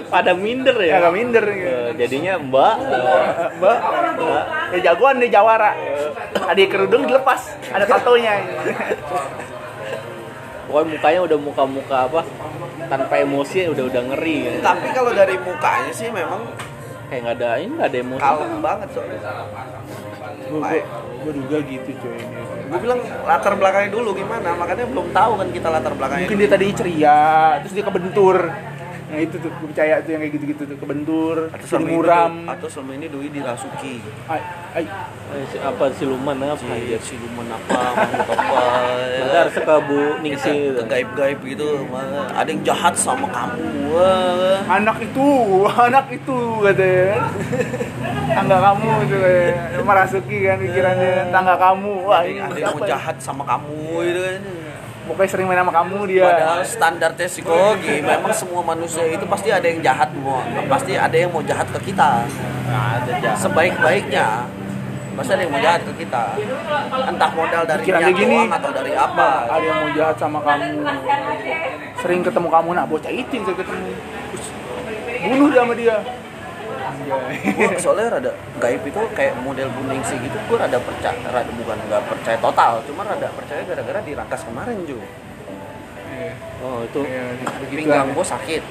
Pada 0.07 0.31
minder 0.33 0.75
ya 0.77 0.87
ya. 0.87 0.95
agak 0.97 1.11
minder 1.13 1.45
gitu. 1.45 1.69
Eh, 1.69 1.89
Jadinya 1.95 2.33
Mbak. 2.39 2.75
mbak 3.55 3.77
ya 4.71 4.79
jagoan 4.83 5.17
deh 5.17 5.29
jawara 5.29 5.71
ada 6.35 6.61
kerudung 6.65 7.03
dilepas 7.03 7.41
ada 7.67 7.85
tatonya 7.85 8.41
Pokoknya 10.65 10.87
mukanya 10.91 11.19
udah 11.23 11.37
muka-muka 11.39 11.97
apa? 12.03 12.21
Tanpa 12.85 13.15
emosi 13.17 13.65
udah 13.67 13.85
udah 13.85 14.01
ngeri. 14.07 14.37
ya. 14.43 14.51
tapi 14.61 14.87
kalau 14.91 15.11
dari 15.11 15.37
mukanya 15.37 15.91
sih 15.91 16.09
memang 16.09 16.41
Kayak 17.05 17.21
nggak 17.21 17.35
ada 17.37 17.49
ini 17.55 17.71
nggak 17.71 17.85
ada 17.87 17.99
emosi. 17.99 18.17
kalem 18.19 18.53
banget 18.59 18.87
soalnya 18.89 19.19
gue 20.47 21.31
juga 21.35 21.57
gitu 21.59 21.89
coy 21.97 22.15
ini 22.15 22.41
gue 22.65 22.79
bilang 22.79 22.99
latar 23.23 23.53
belakangnya 23.53 23.89
dulu 23.91 24.09
gimana 24.13 24.53
makanya 24.53 24.85
belum 24.85 25.07
tahu 25.09 25.31
kan 25.35 25.47
kita 25.49 25.67
latar 25.69 25.93
belakangnya 25.93 26.25
mungkin 26.25 26.39
dia 26.39 26.49
tadi 26.51 26.65
ceria 26.71 27.19
terus 27.61 27.73
dia 27.73 27.83
kebentur 27.83 28.37
nah 29.05 29.21
itu 29.21 29.37
tuh 29.37 29.49
gue 29.49 29.67
percaya 29.69 30.01
tuh 30.01 30.11
yang 30.11 30.21
kayak 30.21 30.33
gitu-gitu 30.33 30.63
tuh 30.65 30.77
kebentur 30.77 31.35
atau 31.47 31.61
selama 31.63 31.77
jadi 31.79 31.85
ini 31.85 31.93
muram 31.95 32.33
Doi- 32.35 32.49
atau 32.51 32.67
selama 32.67 32.91
ini 32.91 33.05
doi 33.07 33.27
dirasuki 33.29 33.95
ay, 34.27 34.41
ay, 34.75 34.85
Eh, 35.25 35.41
si- 35.49 35.57
apa 35.57 35.89
siluman 35.91 36.37
apa? 36.37 36.61
Anjir, 36.63 37.01
siluman 37.01 37.49
apa 37.49 37.97
makhluk 37.97 38.29
apa 38.29 38.61
ya. 38.61 39.19
Bentar 39.19 39.45
suka 39.49 39.75
Bu 39.81 39.99
Ningsi 40.21 40.53
gitu. 40.69 40.81
gaib-gaib 40.85 41.39
gitu 41.41 41.81
mah. 41.89 42.29
ada 42.29 42.45
yang 42.45 42.61
jahat 42.61 42.93
sama 42.93 43.25
kamu 43.27 43.89
wah 43.89 44.61
anak 44.69 45.01
itu 45.01 45.25
anak 45.89 46.05
itu 46.11 46.37
katanya 46.61 47.25
tangga 48.27 48.57
kamu 48.59 48.89
itu 49.03 49.15
katanya. 49.15 49.81
merasuki 49.81 50.37
kan 50.41 50.57
pikirannya 50.57 51.11
tangga 51.29 51.55
kamu 51.55 51.91
wah 52.01 52.19
ada 52.19 52.25
ini 52.25 52.37
yang- 52.37 52.49
ada 52.49 52.59
yang 52.59 52.73
mau 52.73 52.81
ya? 52.81 52.89
jahat 52.95 53.15
sama 53.19 53.43
kamu 53.43 53.77
gitu 54.01 54.19
kan 54.21 54.41
pokoknya 55.05 55.29
sering 55.29 55.45
main 55.45 55.59
sama 55.61 55.73
kamu 55.75 55.97
dia 56.09 56.25
Padahal 56.25 56.59
standarnya 56.65 57.27
psikologi 57.27 57.95
memang 58.01 58.33
semua 58.33 58.61
manusia 58.65 59.05
itu 59.05 59.25
pasti 59.25 59.49
ada 59.49 59.65
yang 59.65 59.79
jahat 59.79 60.09
mau 60.17 60.41
pasti 60.65 60.97
ada 60.97 61.13
yang 61.13 61.29
mau 61.29 61.45
jahat 61.45 61.67
ke 61.69 61.93
kita. 61.93 62.25
jahat. 62.25 63.37
Sebaik-baiknya 63.37 64.49
pasti 65.13 65.31
ada 65.31 65.41
yang 65.45 65.53
mau 65.53 65.61
jahat 65.61 65.81
ke 65.85 65.93
kita. 66.01 66.23
Entah 67.05 67.29
modal 67.31 67.63
dari 67.63 67.81
Pikirannya 67.85 68.09
niat 68.09 68.17
gini. 68.17 68.39
atau 68.49 68.69
dari 68.73 68.91
apa. 68.97 69.29
ada 69.45 69.61
yang 69.61 69.77
mau 69.77 69.89
jahat 69.93 70.15
sama 70.17 70.39
kamu 70.41 70.65
sering 71.95 72.21
ketemu 72.21 72.47
kamu 72.49 72.69
nak 72.73 72.85
bocah 72.85 73.09
itu 73.09 73.31
yang 73.31 73.45
saya 73.45 73.57
ketemu 73.57 73.89
bunuh 75.25 75.47
dia 75.49 75.61
sama 75.61 75.73
dia 75.73 75.97
Gue 77.55 77.67
soalnya 77.79 78.19
rada 78.19 78.31
gaib 78.59 78.81
itu 78.87 79.01
kayak 79.13 79.33
model 79.43 79.67
buning 79.75 80.01
sih 80.07 80.17
gitu. 80.19 80.37
Gue 80.47 80.57
rada 80.57 80.77
percaya, 80.79 81.19
rada 81.29 81.51
bukan 81.51 81.77
nggak 81.89 82.03
percaya 82.07 82.37
total, 82.39 82.81
cuma 82.87 83.01
rada 83.03 83.27
percaya 83.35 83.61
gara-gara 83.67 83.99
di 84.03 84.11
rangkas 84.15 84.41
kemarin 84.47 84.77
juga. 84.87 85.07
Oh 86.63 86.81
itu 86.81 86.99
ya, 87.05 87.23
begitu 87.61 87.79
Pinggang 87.85 88.09
gue 88.15 88.25
sakit. 88.25 88.63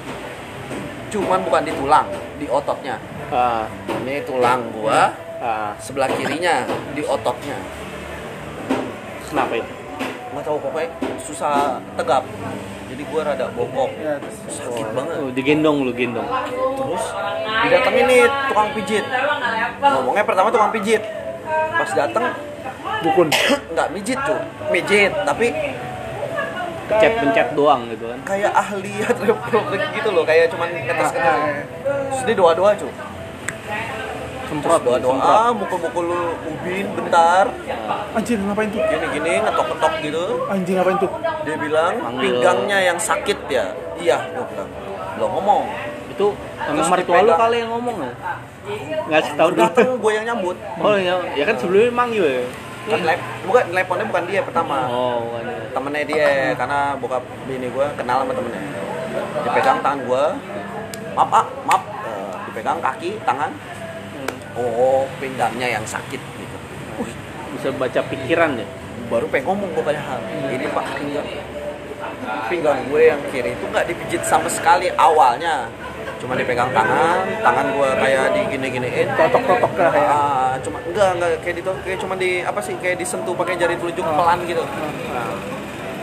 Cuman 1.13 1.39
bukan 1.45 1.61
di 1.63 1.73
tulang, 1.77 2.07
di 2.41 2.47
ototnya. 2.49 2.99
ah, 3.31 3.69
Ini 4.03 4.21
tulang 4.27 4.69
gua, 4.75 5.13
ah, 5.39 5.71
sebelah 5.79 6.09
kirinya 6.11 6.65
di 6.91 7.01
ototnya. 7.05 7.57
kenapa 9.25 9.57
itu? 9.57 9.73
nggak 10.35 10.51
tahu 10.51 10.57
pokoknya 10.59 10.89
susah 11.23 11.79
tegap 11.95 12.27
jadi 12.85 13.03
gua 13.05 13.21
rada 13.23 13.45
bongkok 13.49 13.89
Ya, 13.95 14.15
sakit 14.47 14.87
banget. 14.91 15.15
Oh, 15.17 15.31
digendong 15.31 15.77
lu 15.81 15.91
gendong. 15.91 16.27
terus 16.75 17.03
didatengin 17.63 18.05
nih 18.05 18.19
tukang 18.47 18.69
pijit. 18.71 19.05
Ngomongnya 19.79 20.23
pertama 20.23 20.47
tukang 20.49 20.71
pijit. 20.71 21.01
Pas 21.45 21.89
dateng 21.91 22.25
dukun. 23.01 23.27
nggak 23.73 23.87
mijit 23.91 24.19
tuh 24.21 24.39
mijit 24.69 25.11
tapi 25.23 25.47
Pencet-pencet 26.85 27.57
doang 27.57 27.89
gitu 27.89 28.05
kan. 28.05 28.19
kayak 28.23 28.53
ahli 28.53 28.93
hidroponik 29.01 29.83
gitu 29.91 30.09
loh 30.13 30.21
kayak 30.21 30.53
cuman 30.53 30.69
ngetes 30.69 31.09
ngetes 31.09 31.17
Ah, 31.17 31.33
ah, 31.33 31.49
terus 32.13 32.21
dia 32.23 32.35
doa 32.37 32.53
doa 32.53 32.71
cuy 32.71 32.93
Semprot 34.55 34.81
doa 34.87 34.97
doa 35.03 35.19
ah 35.19 35.51
mukul 35.51 35.79
mukul 35.83 36.07
ubin 36.47 36.87
bentar. 36.95 37.51
Anjir 38.15 38.39
ngapain 38.39 38.71
tuh? 38.71 38.79
Gini 38.87 39.05
gini 39.19 39.31
ngetok 39.43 39.65
ngetok 39.67 39.93
gitu. 39.99 40.23
Anjing 40.47 40.75
ngapain 40.79 40.97
tuh? 41.03 41.11
Dia 41.43 41.55
bilang 41.59 41.93
pinggangnya 42.15 42.77
yang 42.87 42.95
sakit 42.95 43.51
ya. 43.51 43.75
Iya 43.99 44.17
gua 44.31 44.47
bilang. 44.47 44.69
Lo 45.19 45.27
ngomong. 45.27 45.67
Itu 46.07 46.31
emang 46.63 46.87
Terus 46.87 46.87
mertua 46.87 47.19
lu 47.19 47.31
kali 47.35 47.57
yang 47.59 47.71
ngomong 47.75 47.97
ya? 47.99 48.11
Ngasih 49.11 49.33
tahu 49.35 49.49
dulu. 49.51 49.59
dateng 49.59 49.89
gue 49.99 50.11
yang 50.15 50.25
nyambut. 50.31 50.55
Oh 50.79 50.95
ya, 50.95 51.19
ya 51.35 51.43
kan 51.43 51.55
sebelumnya 51.59 51.91
manggil 51.91 52.23
ya. 52.23 52.43
kan 52.85 53.01
lep, 53.01 53.17
bukan 53.49 53.63
teleponnya 53.73 54.05
bukan 54.07 54.23
dia 54.29 54.41
pertama. 54.45 54.77
Oh, 54.87 55.17
bukan 55.25 55.43
ya. 55.49 55.57
temennya 55.73 56.03
dia 56.05 56.29
karena 56.53 56.79
bokap 57.01 57.23
bini 57.49 57.67
gue 57.67 57.85
kenal 57.99 58.23
sama 58.23 58.31
temennya. 58.31 58.61
Dipegang 59.43 59.77
tangan 59.83 59.99
gue 60.07 60.23
maaf 61.17 61.31
ah 61.33 61.45
maaf. 61.67 61.83
Eh, 61.83 62.31
dipegang 62.47 62.79
kaki 62.79 63.09
tangan 63.27 63.51
oh 64.55 65.03
pinggangnya 65.19 65.67
yang 65.79 65.85
sakit 65.85 66.19
gitu. 66.19 66.57
Bisa 67.55 67.71
baca 67.75 68.01
pikiran 68.07 68.59
ya. 68.59 68.67
baru 69.05 69.29
pengen 69.29 69.53
ngomong 69.53 69.69
gue 69.77 69.83
padahal. 69.85 70.19
Ini 70.49 70.65
pak 70.73 70.85
pinggang 70.97 71.29
pinggang 72.49 72.79
gue 72.89 73.01
yang 73.09 73.21
kiri 73.33 73.53
itu 73.53 73.65
nggak 73.69 73.85
dipijit 73.89 74.21
sama 74.25 74.49
sekali 74.49 74.89
awalnya. 74.97 75.69
Cuma 76.17 76.33
dipegang 76.33 76.71
tangan 76.73 77.21
tangan 77.43 77.65
gue 77.75 77.89
kayak 78.01 78.25
digini 78.33 78.67
giniin 78.71 79.07
totok-totok 79.13 79.73
lah 79.77 79.93
ya 79.93 80.07
ah 80.09 80.53
cuma 80.63 80.77
enggak 80.81 81.09
enggak 81.17 81.29
kayak 81.45 81.55
gitu. 81.61 81.71
Kayak 81.85 81.99
cuma 82.01 82.13
di 82.17 82.31
apa 82.41 82.59
sih 82.63 82.73
kayak 82.81 82.97
disentuh 82.97 83.35
pakai 83.37 83.59
jari 83.59 83.75
telunjuk 83.77 84.05
pelan 84.05 84.39
gitu. 84.49 84.63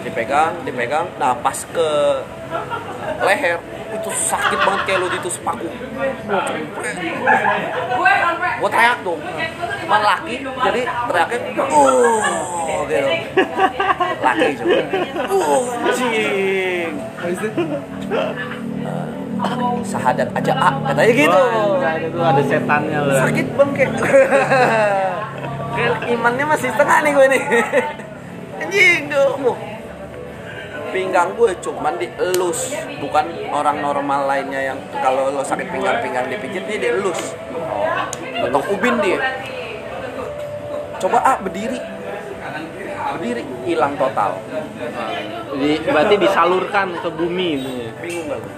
Dipegang 0.07 0.53
dipegang. 0.63 1.07
Nah 1.19 1.35
pas 1.35 1.59
ke 1.59 1.89
leher 3.23 3.59
itu 3.93 4.11
sakit 4.11 4.59
banget 4.65 4.81
kayak 4.89 4.99
lo 5.05 5.07
ditusuk 5.13 5.43
paku. 5.45 5.69
Gue 8.59 8.69
teriak 8.73 8.99
dong. 9.05 9.21
Cuman 9.85 10.01
laki 10.01 10.35
jadi 10.43 10.81
teriaknya 10.89 11.39
uh 11.61 12.23
gitu. 12.67 12.99
Laki 14.23 14.47
coba 14.59 14.77
uh 15.29 15.65
anjing. 15.87 16.91
Sahadat 19.83 20.29
aja 20.33 20.53
ah 20.57 20.75
katanya 20.89 21.13
gitu. 21.13 21.43
Wah, 21.83 21.95
itu 21.99 22.19
ada 22.23 22.43
setannya 22.47 22.99
loh. 23.03 23.17
sakit 23.27 23.47
bang 23.59 23.71
kayak 23.75 23.93
imannya 26.13 26.45
masih 26.47 26.69
setengah 26.73 26.99
nih 27.03 27.11
gue 27.13 27.27
nih. 27.33 27.43
Anjing 28.63 29.03
Muh. 29.41 29.72
Pinggang 30.93 31.33
gue 31.33 31.51
cuman 31.59 31.97
dielus 31.97 32.71
bukan 33.01 33.25
orang 33.49 33.81
normal 33.81 34.29
lainnya 34.29 34.61
yang 34.63 34.79
kalau 34.95 35.33
lo 35.33 35.43
sakit 35.43 35.67
pinggang 35.67 35.99
pinggang 35.99 36.29
dipijit 36.29 36.63
dia 36.65 36.79
dielus 36.79 37.33
untuk 38.39 38.63
ubin 38.69 39.01
dia 39.01 39.19
coba 40.99 41.19
ah 41.19 41.37
berdiri 41.41 41.81
berdiri 43.13 43.43
hilang 43.65 43.97
total 43.97 44.39
Jadi, 45.53 45.85
berarti 45.85 46.15
disalurkan 46.17 46.97
ke 46.97 47.09
bumi 47.11 47.49
itu. 47.57 47.73
bingung 47.99 48.27
gak 48.29 48.39
lo 48.39 48.49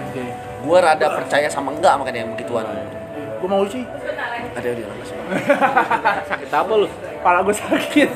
Oke. 0.00 0.22
gue 0.58 0.78
rada 0.80 1.06
percaya 1.12 1.46
sama 1.46 1.70
enggak 1.70 1.94
makanya 1.96 2.24
yang 2.24 2.32
begituan 2.32 2.66
Gue 3.38 3.46
mau 3.46 3.62
sih. 3.62 3.86
ada 4.50 4.66
di 4.66 4.82
Sakit 6.28 6.50
apa 6.50 6.72
lu? 6.74 6.90
Kepala 6.90 7.38
gue 7.38 7.54
sakit. 7.54 8.10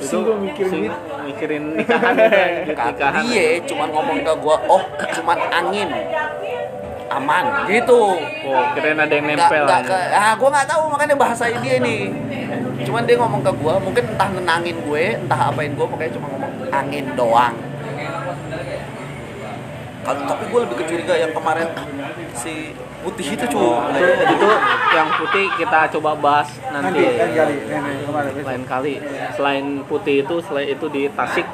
Sih 0.00 0.16
gue 0.16 0.32
mikirin 0.32 0.70
sing- 0.72 0.84
gitu. 0.88 0.96
Mikirin 1.30 1.64
nikahan 1.78 2.14
gitu 2.66 2.74
nikahan. 2.74 3.12
dia 3.24 3.48
cuman 3.64 3.88
ngomong 3.90 4.18
ke 4.20 4.32
gua, 4.42 4.56
oh 4.66 4.82
cuman 5.14 5.38
angin 5.50 5.88
aman 7.10 7.44
gitu 7.66 8.02
Oh, 8.46 8.62
kirain 8.74 8.98
ada 8.98 9.10
yang 9.10 9.26
nempel. 9.26 9.66
nggak 9.66 9.82
aja. 9.82 9.90
ke 9.90 9.98
ah 10.14 10.32
gua 10.38 10.48
nggak 10.54 10.68
tahu 10.70 10.82
makanya 10.90 11.16
bahasa 11.18 11.44
dia 11.50 11.76
nih 11.78 12.02
cuman 12.80 13.02
dia 13.04 13.16
ngomong 13.18 13.42
ke 13.42 13.52
gua 13.58 13.74
mungkin 13.78 14.04
entah 14.08 14.28
nenangin 14.30 14.76
gue 14.80 15.04
entah 15.18 15.52
apain 15.52 15.68
gue 15.74 15.86
makanya 15.86 16.12
cuma 16.16 16.26
ngomong 16.32 16.52
angin 16.72 17.04
doang 17.12 17.54
kalau 20.00 20.20
tapi 20.24 20.44
gue 20.48 20.60
lebih 20.64 20.76
kecuriga 20.80 21.14
yang 21.14 21.32
kemarin 21.36 21.68
si 22.32 22.72
putih 23.00 23.26
itu 23.32 23.44
cuy 23.48 23.68
itu, 23.96 24.06
itu 24.36 24.48
yang 24.92 25.08
putih 25.16 25.44
kita 25.56 25.78
coba 25.98 26.10
bahas 26.16 26.48
nanti, 26.68 27.00
kan 27.16 27.30
kali. 27.32 27.56
Lain 28.44 28.62
kali. 28.68 28.94
Selain 29.34 29.64
putih 29.88 30.22
itu, 30.22 30.34
selain 30.44 30.68
itu 30.68 30.86
di 30.92 31.02
Tasik. 31.12 31.46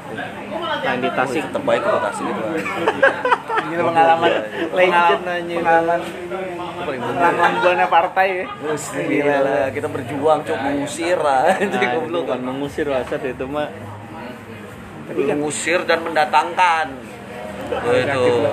Selain 0.83 1.01
di 1.01 1.11
Tasik. 1.15 1.43
tetap 1.47 1.63
baik 1.63 1.85
rotasi 1.87 2.23
gitu 2.27 2.43
Ini 3.67 3.83
pengalaman 3.83 4.31
Legend 4.73 4.75
pengalaman 4.75 5.27
anjing. 5.27 5.59
pengalaman 5.59 6.01
pengalaman 6.87 7.53
bulannya 7.63 7.87
partai 7.91 8.27
ya. 8.31 8.45
Gila 8.95 9.37
lah, 9.43 9.65
kita 9.75 9.87
berjuang 9.91 10.39
cok 10.47 10.59
mengusir 10.63 11.19
goblok 11.95 12.23
bukan 12.27 12.41
mengusir 12.43 12.87
wasat 12.91 13.23
itu 13.27 13.45
mah 13.47 13.69
mengusir 15.15 15.87
dan 15.87 16.03
mendatangkan 16.03 17.16
itu 17.57 18.25
Oh, 18.27 18.53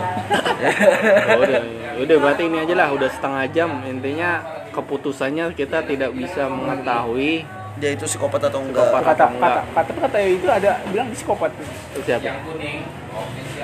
udah, 1.41 1.61
udah 1.99 2.15
berarti 2.17 2.43
ini 2.45 2.57
aja 2.59 2.73
lah 2.75 2.87
udah 2.89 3.09
setengah 3.09 3.43
jam 3.49 3.69
intinya 3.83 4.41
keputusannya 4.69 5.53
kita 5.53 5.83
tidak 5.83 6.11
bisa 6.11 6.47
mengetahui 6.47 7.45
dia 7.73 7.89
itu 7.89 8.05
psikopat 8.05 8.47
atau 8.47 8.61
enggak 8.61 8.85
Psikopat. 8.85 9.01
Kata 9.03 9.23
Apa 9.23 9.33
enggak? 9.33 9.53
kata 9.73 9.81
kata 9.89 10.01
kata 10.05 10.17
itu 10.23 10.47
ada 10.47 10.71
bilang 10.87 11.07
psikopat 11.09 11.49
tuh. 11.51 11.65
itu 11.65 11.99
siapa 12.03 12.29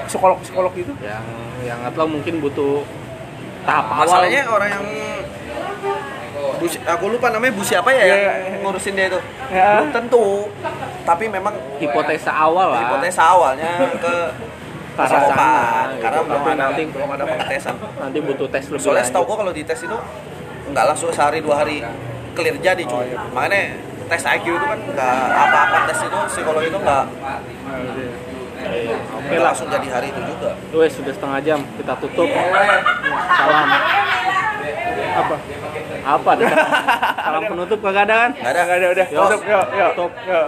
Psikolog 0.05 0.37
psikolog 0.41 0.73
itu. 0.73 0.93
yang 0.99 1.25
yang 1.59 1.79
atau 1.83 2.05
mungkin 2.05 2.39
butuh 2.39 2.81
tahap 3.61 3.85
awal 3.87 3.99
masalahnya 4.05 4.41
orang 4.47 4.69
yang 4.71 4.85
Bu, 6.59 6.65
aku 6.67 7.05
lupa 7.07 7.29
namanya 7.29 7.51
Bu 7.51 7.63
siapa 7.63 7.89
ya 7.89 8.03
yang 8.05 8.19
iya. 8.19 8.33
ngurusin 8.59 8.93
dia 8.93 9.07
itu 9.07 9.19
Ya. 9.49 9.79
belum 9.79 9.89
tentu 9.91 10.47
tapi 11.03 11.25
memang 11.25 11.51
hipotesa 11.77 12.29
awal 12.29 12.69
lah 12.69 12.81
hipotesa 12.85 13.21
awalnya 13.23 13.71
ke 13.97 14.15
Ke 14.99 15.03
arah 15.05 15.21
sana, 15.23 15.47
gitu. 15.87 16.01
karena 16.01 16.19
belum 16.21 16.41
ada 16.43 16.55
nanti- 16.61 16.89
belum 16.89 17.09
ada 17.09 17.23
pengetesan 17.25 17.75
nanti 17.95 18.17
butuh 18.19 18.47
tes 18.49 18.63
lebih 18.67 18.83
soalnya 18.83 19.05
setahu 19.05 19.23
gua 19.23 19.37
kalau 19.37 19.51
di 19.51 19.63
tes 19.63 19.79
itu 19.79 19.97
nggak 20.67 20.85
langsung 20.85 21.09
sehari 21.09 21.39
dua 21.39 21.55
hari 21.57 21.79
clear 22.31 22.55
jadi 22.59 22.83
Oh, 22.83 22.91
cuy 22.93 23.07
iya. 23.07 23.17
makanya 23.31 23.61
tes 24.05 24.23
IQ 24.27 24.45
itu 24.49 24.65
kan 24.65 24.79
nggak 24.85 25.15
apa-apa 25.31 25.77
tes 25.87 25.99
itu 26.01 26.17
psikolog 26.29 26.61
itu 26.61 26.77
nggak 26.77 27.05
Iya, 28.59 28.91
oke 29.15 29.33
lah 29.33 29.49
langsung 29.49 29.71
jadi 29.71 29.87
hari 29.87 30.11
itu 30.11 30.19
juga 30.21 30.51
Wes 30.75 30.91
sudah 30.91 31.09
setengah 31.09 31.39
jam 31.39 31.59
kita 31.73 31.95
tutup 31.95 32.27
salam 32.27 33.67
Apa? 35.15 35.35
apa 36.01 36.31
salam 37.23 37.43
penutup 37.45 37.79
kagak 37.79 38.03
ada 38.03 38.15
kan 38.19 38.31
nggak 38.35 38.51
ada 38.51 38.61
Enggak 38.61 38.77
ada 38.77 38.87
udah. 38.89 39.07
Yuk. 39.07 39.19
Tutup, 39.21 39.41
yuk, 39.43 39.65
yuk. 39.71 39.91
Tutup. 39.95 40.11
Yuk. 40.21 40.47